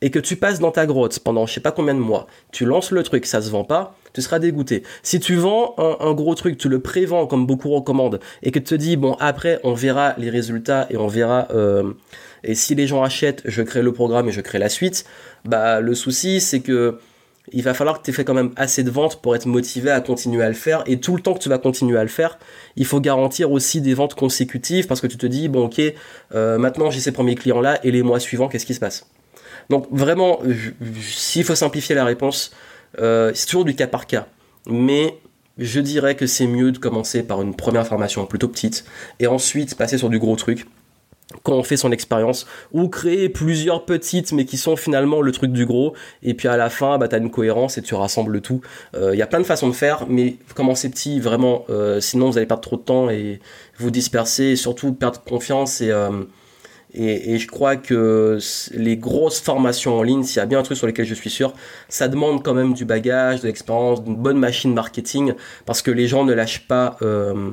et 0.03 0.11
que 0.11 0.19
tu 0.19 0.35
passes 0.35 0.59
dans 0.59 0.71
ta 0.71 0.85
grotte 0.85 1.19
pendant 1.19 1.45
je 1.47 1.53
sais 1.53 1.61
pas 1.61 1.71
combien 1.71 1.95
de 1.95 1.99
mois, 1.99 2.27
tu 2.51 2.65
lances 2.65 2.91
le 2.91 3.01
truc, 3.03 3.25
ça 3.25 3.41
se 3.41 3.49
vend 3.49 3.63
pas, 3.63 3.95
tu 4.11 4.21
seras 4.21 4.37
dégoûté. 4.37 4.83
Si 5.01 5.19
tu 5.21 5.35
vends 5.35 5.75
un, 5.77 6.13
gros 6.13 6.35
truc, 6.35 6.57
tu 6.57 6.67
le 6.67 6.79
prévends 6.79 7.25
comme 7.25 7.47
beaucoup 7.47 7.69
recommandent, 7.69 8.19
et 8.43 8.51
que 8.51 8.59
tu 8.59 8.65
te 8.65 8.75
dis 8.75 8.97
bon 8.97 9.15
après 9.21 9.61
on 9.63 9.73
verra 9.73 10.13
les 10.17 10.29
résultats 10.29 10.87
et 10.89 10.97
on 10.97 11.07
verra 11.07 11.47
euh, 11.51 11.93
et 12.43 12.53
si 12.53 12.75
les 12.75 12.85
gens 12.85 13.01
achètent, 13.01 13.41
je 13.45 13.61
crée 13.61 13.81
le 13.81 13.93
programme 13.93 14.27
et 14.27 14.33
je 14.33 14.41
crée 14.41 14.59
la 14.59 14.67
suite. 14.67 15.05
Bah 15.45 15.79
le 15.79 15.95
souci 15.95 16.41
c'est 16.41 16.59
que 16.59 16.99
il 17.53 17.63
va 17.63 17.73
falloir 17.73 17.99
que 17.99 18.03
tu 18.03 18.11
aies 18.11 18.13
fait 18.13 18.25
quand 18.25 18.33
même 18.33 18.51
assez 18.57 18.83
de 18.83 18.91
ventes 18.91 19.21
pour 19.21 19.37
être 19.37 19.45
motivé 19.45 19.89
à 19.89 20.01
continuer 20.01 20.43
à 20.43 20.49
le 20.49 20.53
faire. 20.53 20.83
Et 20.85 20.99
tout 20.99 21.15
le 21.15 21.21
temps 21.21 21.33
que 21.33 21.39
tu 21.39 21.49
vas 21.49 21.59
continuer 21.59 21.97
à 21.97 22.03
le 22.03 22.09
faire, 22.09 22.39
il 22.75 22.85
faut 22.85 22.99
garantir 22.99 23.51
aussi 23.51 23.79
des 23.79 23.93
ventes 23.93 24.15
consécutives 24.15 24.87
parce 24.87 24.99
que 24.99 25.07
tu 25.07 25.17
te 25.17 25.25
dis, 25.25 25.47
bon 25.47 25.65
ok, 25.65 25.81
euh, 26.35 26.57
maintenant 26.57 26.89
j'ai 26.89 26.99
ces 26.99 27.11
premiers 27.13 27.35
clients-là 27.35 27.79
et 27.83 27.91
les 27.91 28.03
mois 28.03 28.19
suivants, 28.19 28.49
qu'est-ce 28.49 28.65
qui 28.65 28.73
se 28.73 28.79
passe? 28.79 29.07
Donc 29.69 29.87
vraiment, 29.91 30.39
s'il 31.01 31.43
faut 31.43 31.55
simplifier 31.55 31.95
la 31.95 32.05
réponse, 32.05 32.51
euh, 32.99 33.31
c'est 33.33 33.45
toujours 33.47 33.65
du 33.65 33.75
cas 33.75 33.87
par 33.87 34.07
cas. 34.07 34.27
Mais 34.67 35.17
je 35.57 35.79
dirais 35.79 36.15
que 36.15 36.25
c'est 36.25 36.47
mieux 36.47 36.71
de 36.71 36.77
commencer 36.77 37.23
par 37.23 37.41
une 37.41 37.55
première 37.55 37.85
formation 37.85 38.25
plutôt 38.25 38.47
petite 38.47 38.85
et 39.19 39.27
ensuite 39.27 39.75
passer 39.75 39.97
sur 39.97 40.09
du 40.09 40.19
gros 40.19 40.35
truc 40.35 40.65
quand 41.41 41.53
on 41.53 41.63
fait 41.63 41.77
son 41.77 41.91
expérience 41.91 42.45
ou 42.73 42.89
créer 42.89 43.29
plusieurs 43.29 43.85
petites 43.85 44.31
mais 44.33 44.45
qui 44.45 44.57
sont 44.57 44.75
finalement 44.75 45.21
le 45.21 45.31
truc 45.31 45.51
du 45.51 45.65
gros 45.65 45.93
et 46.21 46.33
puis 46.33 46.47
à 46.47 46.57
la 46.57 46.69
fin 46.69 46.97
bah, 46.97 47.07
tu 47.07 47.15
as 47.15 47.17
une 47.17 47.31
cohérence 47.31 47.77
et 47.77 47.81
tu 47.81 47.95
rassembles 47.95 48.41
tout 48.41 48.61
euh, 48.95 49.11
il 49.13 49.19
y 49.19 49.21
a 49.21 49.27
plein 49.27 49.39
de 49.39 49.45
façons 49.45 49.67
de 49.67 49.73
faire 49.73 50.05
mais 50.07 50.35
commencer 50.55 50.89
petit 50.89 51.19
vraiment 51.19 51.65
euh, 51.69 51.99
sinon 51.99 52.29
vous 52.29 52.37
allez 52.37 52.45
perdre 52.45 52.61
trop 52.61 52.77
de 52.77 52.81
temps 52.81 53.09
et 53.09 53.39
vous 53.77 53.89
disperser 53.89 54.43
et 54.43 54.55
surtout 54.55 54.93
perdre 54.93 55.21
confiance 55.21 55.81
et 55.81 55.91
et, 56.95 57.39
je 57.39 57.47
crois 57.47 57.75
que 57.75 58.37
les 58.73 58.97
grosses 58.97 59.39
formations 59.39 59.97
en 59.97 60.03
ligne, 60.03 60.23
s'il 60.23 60.37
y 60.37 60.39
a 60.41 60.45
bien 60.45 60.59
un 60.59 60.63
truc 60.63 60.77
sur 60.77 60.85
lequel 60.85 61.05
je 61.05 61.15
suis 61.15 61.31
sûr, 61.31 61.53
ça 61.89 62.07
demande 62.07 62.43
quand 62.43 62.53
même 62.53 62.73
du 62.73 62.85
bagage, 62.85 63.41
de 63.41 63.47
l'expérience, 63.47 64.03
d'une 64.03 64.15
bonne 64.15 64.37
machine 64.37 64.73
marketing, 64.73 65.33
parce 65.65 65.81
que 65.81 65.89
les 65.89 66.07
gens 66.07 66.23
ne 66.23 66.33
lâchent 66.33 66.67
pas 66.67 66.97
euh, 67.01 67.51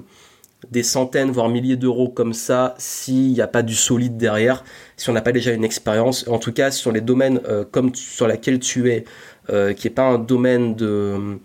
des 0.70 0.83
centaines, 0.83 1.31
voire 1.31 1.48
milliers 1.48 1.76
d'euros 1.76 2.11
comme 2.11 2.35
ça, 2.35 2.74
s'il 2.76 3.33
n'y 3.33 3.40
a 3.40 3.46
pas 3.46 3.62
du 3.62 3.74
solide 3.74 4.18
derrière, 4.18 4.62
si 4.98 5.09
on 5.09 5.14
n'a 5.14 5.22
pas 5.22 5.33
déjà 5.33 5.53
une 5.53 5.64
expérience. 5.64 6.29
En 6.29 6.38
tout 6.38 6.53
cas, 6.53 6.70
sur 6.70 6.92
les 6.92 7.00
domaines 7.00 7.40
euh, 7.48 7.64
comme 7.70 7.94
sur 7.94 8.29
lesquels 8.29 8.59
tu 8.59 8.90
es, 8.90 9.05
euh, 9.48 9.72
qui 9.72 9.87
n'est 9.87 9.94
pas 9.94 10.07
un 10.07 10.18
domaine 10.18 10.74
de, 10.74 11.38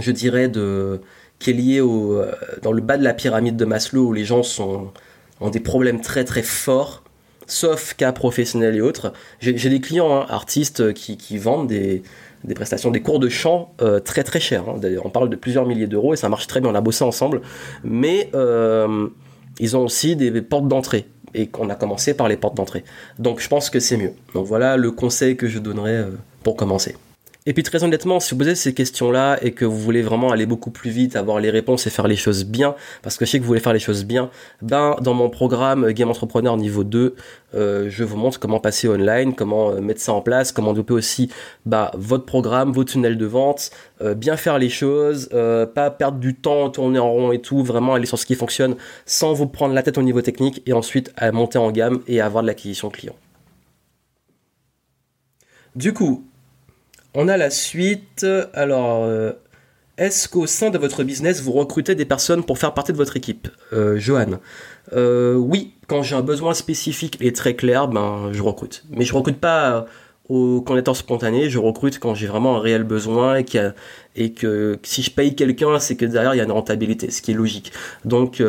je 0.00 0.10
dirais, 0.10 0.48
de, 0.48 1.00
qui 1.38 1.50
est 1.50 1.54
lié 1.54 1.80
au, 1.80 2.22
dans 2.62 2.72
le 2.72 2.82
bas 2.82 2.96
de 2.96 3.04
la 3.04 3.14
pyramide 3.14 3.56
de 3.56 3.64
Maslow, 3.64 4.08
où 4.08 4.12
les 4.12 4.24
gens 4.24 4.42
sont, 4.42 4.90
ont 5.40 5.50
des 5.50 5.60
problèmes 5.60 6.00
très 6.00 6.24
très 6.24 6.42
forts 6.42 7.04
sauf 7.50 7.94
cas 7.94 8.12
professionnels 8.12 8.76
et 8.76 8.80
autres. 8.80 9.12
J'ai 9.40 9.68
des 9.68 9.80
clients, 9.80 10.14
hein, 10.14 10.26
artistes, 10.28 10.92
qui, 10.92 11.38
vendent 11.38 11.68
des, 11.68 12.02
prestations, 12.54 12.90
des 12.90 13.00
cours 13.00 13.18
de 13.18 13.28
chant 13.28 13.74
euh, 13.82 14.00
très 14.00 14.24
très 14.24 14.40
chers. 14.40 14.68
Hein. 14.68 14.80
On 15.04 15.10
parle 15.10 15.28
de 15.28 15.36
plusieurs 15.36 15.66
milliers 15.66 15.86
d'euros 15.86 16.14
et 16.14 16.16
ça 16.16 16.28
marche 16.28 16.46
très 16.46 16.60
bien, 16.60 16.70
on 16.70 16.74
a 16.74 16.80
bossé 16.80 17.04
ensemble. 17.04 17.42
Mais 17.84 18.30
euh, 18.34 19.08
ils 19.58 19.76
ont 19.76 19.84
aussi 19.84 20.16
des 20.16 20.30
portes 20.42 20.68
d'entrée 20.68 21.06
et 21.34 21.46
qu'on 21.46 21.68
a 21.70 21.74
commencé 21.74 22.14
par 22.14 22.28
les 22.28 22.36
portes 22.36 22.56
d'entrée. 22.56 22.84
Donc 23.18 23.40
je 23.40 23.48
pense 23.48 23.70
que 23.70 23.80
c'est 23.80 23.96
mieux. 23.96 24.12
Donc 24.34 24.46
voilà 24.46 24.76
le 24.76 24.90
conseil 24.90 25.36
que 25.36 25.48
je 25.48 25.58
donnerais 25.58 25.96
euh, 25.96 26.10
pour 26.42 26.56
commencer. 26.56 26.96
Et 27.46 27.54
puis 27.54 27.62
très 27.62 27.82
honnêtement, 27.84 28.20
si 28.20 28.32
vous 28.32 28.38
posez 28.38 28.54
ces 28.54 28.74
questions-là 28.74 29.38
et 29.42 29.52
que 29.52 29.64
vous 29.64 29.78
voulez 29.78 30.02
vraiment 30.02 30.30
aller 30.30 30.44
beaucoup 30.44 30.70
plus 30.70 30.90
vite, 30.90 31.16
avoir 31.16 31.40
les 31.40 31.48
réponses 31.48 31.86
et 31.86 31.90
faire 31.90 32.06
les 32.06 32.16
choses 32.16 32.44
bien, 32.44 32.74
parce 33.02 33.16
que 33.16 33.24
je 33.24 33.30
sais 33.30 33.38
que 33.38 33.44
vous 33.44 33.48
voulez 33.48 33.60
faire 33.60 33.72
les 33.72 33.78
choses 33.78 34.04
bien, 34.04 34.30
ben 34.60 34.94
dans 35.00 35.14
mon 35.14 35.30
programme 35.30 35.90
Game 35.92 36.10
Entrepreneur 36.10 36.58
niveau 36.58 36.84
2, 36.84 37.14
euh, 37.54 37.86
je 37.88 38.04
vous 38.04 38.18
montre 38.18 38.38
comment 38.38 38.60
passer 38.60 38.88
online, 38.88 39.34
comment 39.34 39.70
euh, 39.70 39.80
mettre 39.80 40.02
ça 40.02 40.12
en 40.12 40.20
place, 40.20 40.52
comment 40.52 40.72
développer 40.72 40.92
aussi 40.92 41.30
bah, 41.64 41.92
votre 41.94 42.26
programme, 42.26 42.72
vos 42.72 42.84
tunnels 42.84 43.16
de 43.16 43.26
vente, 43.26 43.70
euh, 44.02 44.14
bien 44.14 44.36
faire 44.36 44.58
les 44.58 44.68
choses, 44.68 45.30
pas 45.74 45.90
perdre 45.90 46.18
du 46.18 46.34
temps, 46.34 46.68
tourner 46.68 46.98
en 46.98 47.10
rond 47.10 47.32
et 47.32 47.40
tout, 47.40 47.62
vraiment 47.62 47.94
aller 47.94 48.06
sur 48.06 48.18
ce 48.18 48.26
qui 48.26 48.34
fonctionne 48.34 48.76
sans 49.06 49.32
vous 49.32 49.46
prendre 49.46 49.74
la 49.74 49.82
tête 49.82 49.96
au 49.96 50.02
niveau 50.02 50.20
technique 50.20 50.62
et 50.66 50.74
ensuite 50.74 51.10
à 51.16 51.32
monter 51.32 51.58
en 51.58 51.70
gamme 51.70 52.00
et 52.06 52.20
avoir 52.20 52.42
de 52.42 52.48
l'acquisition 52.48 52.90
client. 52.90 53.14
Du 55.76 55.92
coup, 55.92 56.24
on 57.14 57.28
a 57.28 57.36
la 57.36 57.50
suite. 57.50 58.26
Alors, 58.54 59.04
euh, 59.04 59.32
est-ce 59.98 60.28
qu'au 60.28 60.46
sein 60.46 60.70
de 60.70 60.78
votre 60.78 61.02
business, 61.04 61.42
vous 61.42 61.52
recrutez 61.52 61.94
des 61.94 62.04
personnes 62.04 62.44
pour 62.44 62.58
faire 62.58 62.74
partie 62.74 62.92
de 62.92 62.96
votre 62.96 63.16
équipe? 63.16 63.48
Euh, 63.72 63.98
Johan. 63.98 64.38
Euh, 64.92 65.34
oui, 65.34 65.74
quand 65.86 66.02
j'ai 66.02 66.16
un 66.16 66.22
besoin 66.22 66.54
spécifique 66.54 67.18
et 67.20 67.32
très 67.32 67.54
clair, 67.54 67.88
ben, 67.88 68.30
je 68.32 68.42
recrute. 68.42 68.84
Mais 68.90 69.04
je 69.04 69.14
recrute 69.14 69.38
pas 69.38 69.86
au 70.28 70.64
étant 70.76 70.94
spontané, 70.94 71.50
je 71.50 71.58
recrute 71.58 71.98
quand 71.98 72.14
j'ai 72.14 72.28
vraiment 72.28 72.56
un 72.56 72.60
réel 72.60 72.84
besoin 72.84 73.42
et 74.14 74.32
que 74.32 74.78
si 74.84 75.02
je 75.02 75.10
paye 75.10 75.34
quelqu'un, 75.34 75.80
c'est 75.80 75.96
que 75.96 76.04
derrière 76.04 76.34
il 76.34 76.38
y 76.38 76.40
a 76.40 76.44
une 76.44 76.52
rentabilité, 76.52 77.10
ce 77.10 77.20
qui 77.20 77.32
est 77.32 77.34
logique. 77.34 77.72
Donc 78.04 78.40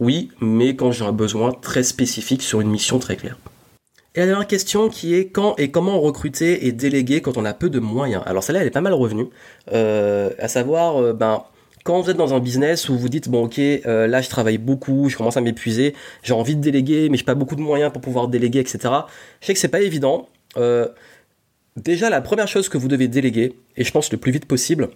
oui, 0.00 0.32
mais 0.40 0.74
quand 0.74 0.90
j'ai 0.90 1.04
un 1.04 1.12
besoin 1.12 1.52
très 1.52 1.84
spécifique 1.84 2.42
sur 2.42 2.60
une 2.60 2.68
mission 2.68 2.98
très 2.98 3.14
claire. 3.14 3.38
Et 4.18 4.22
la 4.22 4.26
dernière 4.26 4.48
question 4.48 4.88
qui 4.88 5.14
est 5.14 5.26
quand 5.26 5.54
et 5.58 5.70
comment 5.70 6.00
recruter 6.00 6.66
et 6.66 6.72
déléguer 6.72 7.20
quand 7.20 7.36
on 7.36 7.44
a 7.44 7.54
peu 7.54 7.70
de 7.70 7.78
moyens? 7.78 8.24
Alors 8.26 8.42
celle-là, 8.42 8.62
elle 8.62 8.66
est 8.66 8.72
pas 8.72 8.80
mal 8.80 8.92
revenue. 8.92 9.26
Euh, 9.72 10.30
à 10.40 10.48
savoir, 10.48 11.00
euh, 11.00 11.12
ben, 11.12 11.44
quand 11.84 12.00
vous 12.00 12.10
êtes 12.10 12.16
dans 12.16 12.34
un 12.34 12.40
business 12.40 12.88
où 12.88 12.98
vous 12.98 13.08
dites, 13.08 13.28
bon 13.28 13.44
ok, 13.44 13.60
euh, 13.60 14.08
là 14.08 14.20
je 14.20 14.28
travaille 14.28 14.58
beaucoup, 14.58 15.08
je 15.08 15.16
commence 15.16 15.36
à 15.36 15.40
m'épuiser, 15.40 15.94
j'ai 16.24 16.32
envie 16.32 16.56
de 16.56 16.60
déléguer, 16.60 17.08
mais 17.10 17.16
j'ai 17.16 17.22
pas 17.22 17.36
beaucoup 17.36 17.54
de 17.54 17.60
moyens 17.60 17.92
pour 17.92 18.02
pouvoir 18.02 18.26
déléguer, 18.26 18.58
etc. 18.58 18.92
Je 19.40 19.46
sais 19.46 19.54
que 19.54 19.60
c'est 19.60 19.68
pas 19.68 19.82
évident. 19.82 20.28
déjà, 21.76 22.10
la 22.10 22.20
première 22.20 22.48
chose 22.48 22.68
que 22.68 22.76
vous 22.76 22.88
devez 22.88 23.06
déléguer, 23.06 23.54
et 23.76 23.84
je 23.84 23.92
pense 23.92 24.10
le 24.10 24.18
plus 24.18 24.32
vite 24.32 24.46
possible, 24.46 24.88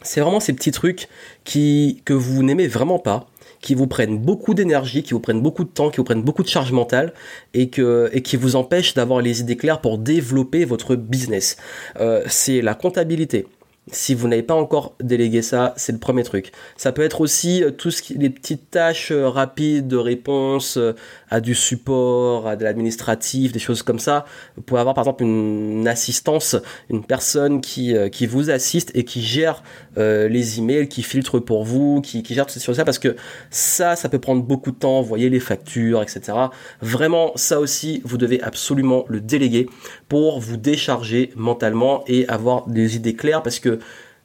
c'est 0.00 0.22
vraiment 0.22 0.40
ces 0.40 0.54
petits 0.54 0.72
trucs 0.72 1.08
que 1.44 2.12
vous 2.14 2.42
n'aimez 2.42 2.68
vraiment 2.68 3.00
pas 3.00 3.28
qui 3.60 3.74
vous 3.74 3.86
prennent 3.86 4.18
beaucoup 4.18 4.54
d'énergie, 4.54 5.02
qui 5.02 5.12
vous 5.14 5.20
prennent 5.20 5.42
beaucoup 5.42 5.64
de 5.64 5.70
temps, 5.70 5.90
qui 5.90 5.98
vous 5.98 6.04
prennent 6.04 6.22
beaucoup 6.22 6.42
de 6.42 6.48
charge 6.48 6.72
mentale 6.72 7.12
et, 7.54 7.68
que, 7.68 8.10
et 8.12 8.22
qui 8.22 8.36
vous 8.36 8.56
empêchent 8.56 8.94
d'avoir 8.94 9.20
les 9.20 9.40
idées 9.40 9.56
claires 9.56 9.80
pour 9.80 9.98
développer 9.98 10.64
votre 10.64 10.96
business. 10.96 11.56
Euh, 12.00 12.22
c'est 12.26 12.60
la 12.62 12.74
comptabilité, 12.74 13.46
si 13.92 14.14
vous 14.14 14.26
n'avez 14.26 14.42
pas 14.42 14.54
encore 14.54 14.96
délégué 15.00 15.42
ça, 15.42 15.72
c'est 15.76 15.92
le 15.92 15.98
premier 15.98 16.24
truc. 16.24 16.50
Ça 16.76 16.90
peut 16.90 17.02
être 17.02 17.20
aussi 17.20 17.62
euh, 17.62 17.70
tout 17.70 17.92
ce 17.92 18.02
qui, 18.02 18.14
les 18.14 18.30
petites 18.30 18.68
tâches 18.70 19.12
euh, 19.12 19.28
rapides 19.28 19.86
de 19.86 19.96
réponse 19.96 20.76
euh, 20.76 20.94
à 21.30 21.40
du 21.40 21.54
support, 21.54 22.48
à 22.48 22.56
de 22.56 22.64
l'administratif, 22.64 23.52
des 23.52 23.60
choses 23.60 23.82
comme 23.82 24.00
ça. 24.00 24.24
Vous 24.56 24.62
pouvez 24.62 24.80
avoir 24.80 24.94
par 24.94 25.04
exemple 25.04 25.22
une, 25.22 25.86
assistance, 25.86 26.56
une 26.90 27.04
personne 27.04 27.60
qui, 27.60 27.94
qui 28.10 28.26
vous 28.26 28.50
assiste 28.50 28.90
et 28.94 29.04
qui 29.04 29.22
gère 29.22 29.62
les 29.96 30.58
emails, 30.58 30.88
qui 30.88 31.02
filtre 31.02 31.38
pour 31.38 31.64
vous, 31.64 32.00
qui, 32.00 32.22
qui 32.22 32.34
gère 32.34 32.46
toutes 32.46 32.54
ces 32.54 32.64
choses-là 32.64 32.84
parce 32.84 32.98
que 32.98 33.16
ça, 33.50 33.96
ça 33.96 34.08
peut 34.08 34.18
prendre 34.18 34.42
beaucoup 34.42 34.70
de 34.70 34.76
temps. 34.76 35.00
Vous 35.00 35.08
voyez 35.08 35.28
les 35.30 35.40
factures, 35.40 36.02
etc. 36.02 36.32
Vraiment, 36.80 37.32
ça 37.34 37.60
aussi, 37.60 38.02
vous 38.04 38.18
devez 38.18 38.40
absolument 38.42 39.04
le 39.08 39.20
déléguer 39.20 39.68
pour 40.08 40.40
vous 40.40 40.56
décharger 40.56 41.32
mentalement 41.36 42.04
et 42.06 42.26
avoir 42.28 42.66
des 42.68 42.96
idées 42.96 43.14
claires 43.14 43.42
parce 43.42 43.58
que 43.58 43.75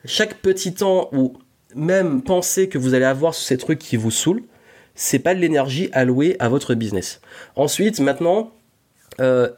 chaque 0.05 0.35
petit 0.35 0.73
temps 0.73 1.09
ou 1.13 1.33
même 1.75 2.21
penser 2.21 2.69
que 2.69 2.77
vous 2.77 2.93
allez 2.93 3.05
avoir 3.05 3.33
ces 3.33 3.57
trucs 3.57 3.79
qui 3.79 3.97
vous 3.97 4.11
saoulent, 4.11 4.43
c'est 4.95 5.19
pas 5.19 5.33
de 5.33 5.39
l'énergie 5.39 5.89
allouée 5.93 6.35
à 6.39 6.49
votre 6.49 6.73
business. 6.73 7.21
Ensuite, 7.55 7.99
maintenant, 7.99 8.51
euh, 9.19 9.49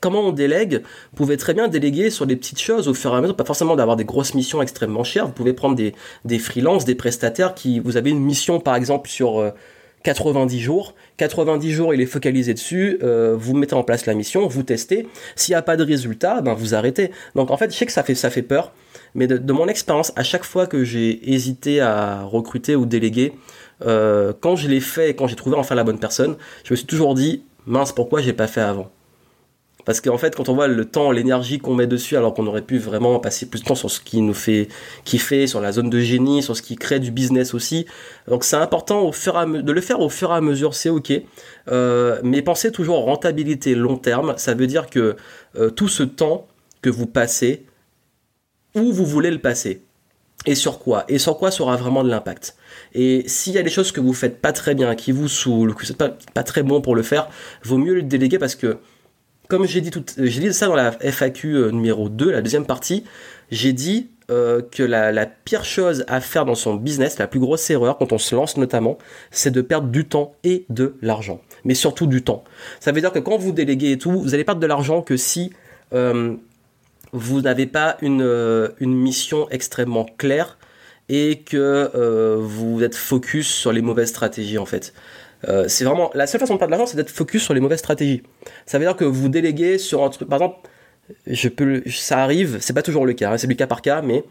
comment 0.00 0.20
on 0.20 0.32
délègue? 0.32 0.82
Vous 1.10 1.16
pouvez 1.16 1.36
très 1.36 1.54
bien 1.54 1.68
déléguer 1.68 2.10
sur 2.10 2.26
des 2.26 2.36
petites 2.36 2.60
choses 2.60 2.86
au 2.86 2.94
fur 2.94 3.12
et 3.12 3.16
à 3.16 3.20
mesure, 3.20 3.36
pas 3.36 3.44
forcément 3.44 3.76
d'avoir 3.76 3.96
des 3.96 4.04
grosses 4.04 4.34
missions 4.34 4.62
extrêmement 4.62 5.04
chères. 5.04 5.26
Vous 5.26 5.32
pouvez 5.32 5.52
prendre 5.52 5.74
des, 5.74 5.94
des 6.24 6.38
freelances, 6.38 6.84
des 6.84 6.94
prestataires 6.94 7.54
qui, 7.54 7.80
vous 7.80 7.96
avez 7.96 8.10
une 8.10 8.20
mission 8.20 8.60
par 8.60 8.76
exemple 8.76 9.08
sur 9.08 9.52
90 10.02 10.56
euh, 10.56 10.60
jours. 10.60 10.94
90 11.16 11.72
jours, 11.72 11.94
il 11.94 12.00
est 12.00 12.06
focalisé 12.06 12.54
dessus. 12.54 12.98
Euh, 13.02 13.34
vous 13.38 13.54
mettez 13.54 13.74
en 13.74 13.82
place 13.82 14.06
la 14.06 14.14
mission, 14.14 14.46
vous 14.46 14.62
testez. 14.62 15.06
S'il 15.36 15.52
n'y 15.52 15.56
a 15.56 15.62
pas 15.62 15.76
de 15.76 15.84
résultat, 15.84 16.40
ben 16.40 16.54
vous 16.54 16.74
arrêtez. 16.74 17.10
Donc 17.34 17.50
en 17.50 17.56
fait, 17.56 17.72
je 17.72 17.76
sais 17.76 17.86
que 17.86 17.92
ça 17.92 18.30
fait 18.30 18.42
peur. 18.42 18.72
Mais 19.14 19.26
de, 19.26 19.52
mon 19.52 19.66
expérience, 19.66 20.12
à 20.16 20.22
chaque 20.22 20.44
fois 20.44 20.66
que 20.66 20.84
j'ai 20.84 21.32
hésité 21.32 21.80
à 21.80 22.22
recruter 22.22 22.76
ou 22.76 22.86
déléguer, 22.86 23.32
euh, 23.84 24.32
quand 24.38 24.56
je 24.56 24.68
l'ai 24.68 24.80
fait 24.80 25.14
quand 25.14 25.26
j'ai 25.26 25.36
trouvé 25.36 25.56
enfin 25.56 25.74
la 25.74 25.84
bonne 25.84 25.98
personne, 25.98 26.36
je 26.64 26.72
me 26.72 26.76
suis 26.76 26.86
toujours 26.86 27.14
dit, 27.14 27.42
mince, 27.66 27.92
pourquoi 27.92 28.20
j'ai 28.20 28.32
pas 28.32 28.46
fait 28.46 28.60
avant? 28.60 28.90
Parce 29.84 30.00
qu'en 30.00 30.18
fait, 30.18 30.34
quand 30.34 30.48
on 30.48 30.54
voit 30.54 30.68
le 30.68 30.84
temps, 30.84 31.10
l'énergie 31.10 31.58
qu'on 31.58 31.74
met 31.74 31.86
dessus, 31.86 32.16
alors 32.16 32.34
qu'on 32.34 32.46
aurait 32.46 32.62
pu 32.62 32.78
vraiment 32.78 33.18
passer 33.18 33.46
plus 33.46 33.60
de 33.60 33.66
temps 33.66 33.74
sur 33.74 33.90
ce 33.90 34.00
qui 34.00 34.20
nous 34.20 34.34
fait 34.34 34.68
kiffer, 35.04 35.46
sur 35.46 35.60
la 35.60 35.72
zone 35.72 35.90
de 35.90 36.00
génie, 36.00 36.42
sur 36.42 36.56
ce 36.56 36.62
qui 36.62 36.76
crée 36.76 37.00
du 37.00 37.10
business 37.10 37.54
aussi. 37.54 37.86
Donc 38.28 38.44
c'est 38.44 38.56
important 38.56 39.10
de 39.10 39.72
le 39.72 39.80
faire 39.80 40.00
au 40.00 40.08
fur 40.08 40.30
et 40.30 40.34
à 40.34 40.40
mesure, 40.40 40.74
c'est 40.74 40.90
ok. 40.90 41.12
Euh, 41.68 42.20
mais 42.22 42.42
pensez 42.42 42.72
toujours 42.72 42.98
en 42.98 43.02
rentabilité 43.02 43.74
long 43.74 43.96
terme. 43.96 44.34
Ça 44.36 44.54
veut 44.54 44.66
dire 44.66 44.88
que 44.88 45.16
euh, 45.56 45.70
tout 45.70 45.88
ce 45.88 46.02
temps 46.02 46.46
que 46.82 46.90
vous 46.90 47.06
passez, 47.06 47.66
où 48.74 48.92
vous 48.92 49.06
voulez 49.06 49.30
le 49.30 49.38
passer 49.38 49.82
et 50.46 50.54
sur 50.54 50.78
quoi 50.78 51.04
et 51.08 51.18
sur 51.18 51.36
quoi 51.36 51.50
sera 51.50 51.76
vraiment 51.76 52.02
de 52.02 52.08
l'impact 52.08 52.56
et 52.94 53.24
s'il 53.26 53.52
y 53.52 53.58
a 53.58 53.62
des 53.62 53.68
choses 53.68 53.92
que 53.92 54.00
vous 54.00 54.14
faites 54.14 54.40
pas 54.40 54.52
très 54.52 54.74
bien 54.74 54.94
qui 54.94 55.12
vous 55.12 55.28
saoulent 55.28 55.74
que 55.74 55.84
c'est 55.84 55.96
pas, 55.96 56.16
pas 56.32 56.42
très 56.42 56.62
bon 56.62 56.80
pour 56.80 56.94
le 56.94 57.02
faire 57.02 57.28
vaut 57.62 57.76
mieux 57.76 57.94
le 57.94 58.02
déléguer 58.02 58.38
parce 58.38 58.54
que 58.54 58.78
comme 59.50 59.66
j'ai 59.66 59.80
dit 59.80 59.90
j'ai 60.16 60.40
dit 60.40 60.54
ça 60.54 60.66
dans 60.66 60.74
la 60.74 60.92
FAQ 60.92 61.54
euh, 61.54 61.70
numéro 61.70 62.08
2 62.08 62.30
la 62.30 62.40
deuxième 62.40 62.64
partie 62.64 63.04
j'ai 63.50 63.72
dit 63.72 64.08
euh, 64.30 64.62
que 64.62 64.84
la, 64.84 65.26
pire 65.26 65.64
chose 65.64 66.04
à 66.06 66.20
faire 66.20 66.44
dans 66.44 66.54
son 66.54 66.76
business, 66.76 67.18
la 67.18 67.26
plus 67.26 67.40
grosse 67.40 67.68
erreur 67.68 67.98
quand 67.98 68.12
on 68.12 68.18
se 68.18 68.36
lance 68.36 68.56
notamment, 68.56 68.96
c'est 69.32 69.50
de 69.50 69.60
perdre 69.60 69.88
du 69.88 70.04
temps 70.04 70.36
et 70.44 70.66
de 70.68 70.94
l'argent. 71.02 71.40
Mais 71.64 71.74
surtout 71.74 72.06
du 72.06 72.22
temps. 72.22 72.44
Ça 72.78 72.92
veut 72.92 73.00
dire 73.00 73.10
que 73.10 73.18
quand 73.18 73.36
vous 73.38 73.50
déléguez 73.50 73.90
et 73.90 73.98
tout, 73.98 74.12
vous 74.12 74.32
allez 74.32 74.44
perdre 74.44 74.60
de 74.60 74.66
l'argent 74.68 75.02
que 75.02 75.16
si 75.16 75.50
euh, 75.92 76.36
vous 77.12 77.40
n'avez 77.40 77.66
pas 77.66 77.96
une, 78.02 78.22
euh, 78.22 78.68
une 78.78 78.94
mission 78.94 79.48
extrêmement 79.50 80.06
claire 80.16 80.58
et 81.08 81.40
que 81.40 81.90
euh, 81.96 82.36
vous 82.38 82.84
êtes 82.84 82.94
focus 82.94 83.48
sur 83.48 83.72
les 83.72 83.82
mauvaises 83.82 84.10
stratégies 84.10 84.58
en 84.58 84.66
fait. 84.66 84.94
Euh, 85.48 85.66
c'est 85.68 85.84
vraiment 85.84 86.10
la 86.14 86.26
seule 86.26 86.40
façon 86.40 86.54
de 86.54 86.58
perdre 86.58 86.72
de 86.72 86.78
l'argent, 86.78 86.90
c'est 86.90 86.96
d'être 86.96 87.10
focus 87.10 87.42
sur 87.42 87.54
les 87.54 87.60
mauvaises 87.60 87.78
stratégies. 87.78 88.22
Ça 88.66 88.78
veut 88.78 88.84
dire 88.84 88.96
que 88.96 89.04
vous 89.04 89.28
déléguez 89.28 89.78
sur 89.78 90.04
un 90.04 90.10
truc, 90.10 90.28
par 90.28 90.38
exemple, 90.38 90.68
ça 91.88 92.22
arrive, 92.22 92.58
c'est 92.60 92.72
pas 92.72 92.82
toujours 92.82 93.06
le 93.06 93.14
cas, 93.14 93.32
hein, 93.32 93.38
c'est 93.38 93.46
du 93.46 93.56
cas 93.56 93.66
par 93.66 93.82
cas, 93.82 94.02
mais 94.02 94.24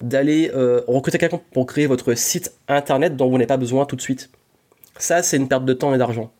d'aller 0.00 0.50
recruter 0.86 1.18
quelqu'un 1.18 1.40
pour 1.52 1.66
créer 1.66 1.86
votre 1.86 2.14
site 2.14 2.52
internet 2.68 3.16
dont 3.16 3.28
vous 3.28 3.36
n'avez 3.36 3.46
pas 3.46 3.58
besoin 3.58 3.84
tout 3.84 3.96
de 3.96 4.00
suite. 4.00 4.30
Ça, 4.98 5.22
c'est 5.22 5.36
une 5.36 5.48
perte 5.48 5.64
de 5.64 5.72
temps 5.72 5.94
et 5.94 5.98
d'argent 5.98 6.32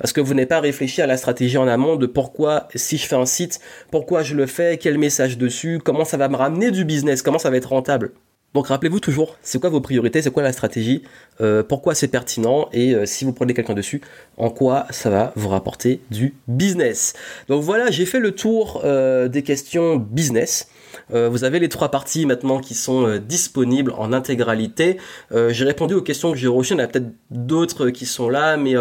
parce 0.00 0.14
que 0.14 0.20
vous 0.22 0.32
n'avez 0.32 0.46
pas 0.46 0.60
réfléchi 0.60 1.02
à 1.02 1.06
la 1.06 1.18
stratégie 1.18 1.58
en 1.58 1.68
amont 1.68 1.96
de 1.96 2.06
pourquoi, 2.06 2.68
si 2.74 2.96
je 2.96 3.06
fais 3.06 3.16
un 3.16 3.26
site, 3.26 3.60
pourquoi 3.90 4.22
je 4.22 4.34
le 4.34 4.46
fais, 4.46 4.78
quel 4.78 4.96
message 4.96 5.36
dessus, 5.36 5.78
comment 5.84 6.06
ça 6.06 6.16
va 6.16 6.28
me 6.28 6.36
ramener 6.36 6.70
du 6.70 6.86
business, 6.86 7.20
comment 7.20 7.38
ça 7.38 7.50
va 7.50 7.58
être 7.58 7.68
rentable. 7.68 8.12
Donc 8.52 8.66
rappelez-vous 8.66 8.98
toujours, 8.98 9.36
c'est 9.42 9.60
quoi 9.60 9.70
vos 9.70 9.80
priorités, 9.80 10.22
c'est 10.22 10.32
quoi 10.32 10.42
la 10.42 10.52
stratégie, 10.52 11.04
euh, 11.40 11.62
pourquoi 11.62 11.94
c'est 11.94 12.08
pertinent 12.08 12.68
et 12.72 12.94
euh, 12.94 13.06
si 13.06 13.24
vous 13.24 13.32
prenez 13.32 13.54
quelqu'un 13.54 13.74
dessus, 13.74 14.00
en 14.36 14.50
quoi 14.50 14.86
ça 14.90 15.08
va 15.08 15.32
vous 15.36 15.48
rapporter 15.48 16.00
du 16.10 16.34
business. 16.48 17.14
Donc 17.48 17.62
voilà, 17.62 17.92
j'ai 17.92 18.06
fait 18.06 18.18
le 18.18 18.32
tour 18.32 18.82
euh, 18.84 19.28
des 19.28 19.42
questions 19.42 19.96
business. 19.96 20.68
Vous 21.12 21.44
avez 21.44 21.58
les 21.58 21.68
trois 21.68 21.90
parties 21.90 22.26
maintenant 22.26 22.60
qui 22.60 22.74
sont 22.74 23.18
disponibles 23.18 23.92
en 23.96 24.12
intégralité. 24.12 24.96
J'ai 25.32 25.64
répondu 25.64 25.94
aux 25.94 26.02
questions 26.02 26.32
que 26.32 26.38
j'ai 26.38 26.48
reçues. 26.48 26.74
Il 26.74 26.78
y 26.78 26.80
en 26.80 26.84
a 26.84 26.86
peut-être 26.88 27.12
d'autres 27.30 27.90
qui 27.90 28.06
sont 28.06 28.28
là, 28.28 28.56
mais 28.56 28.74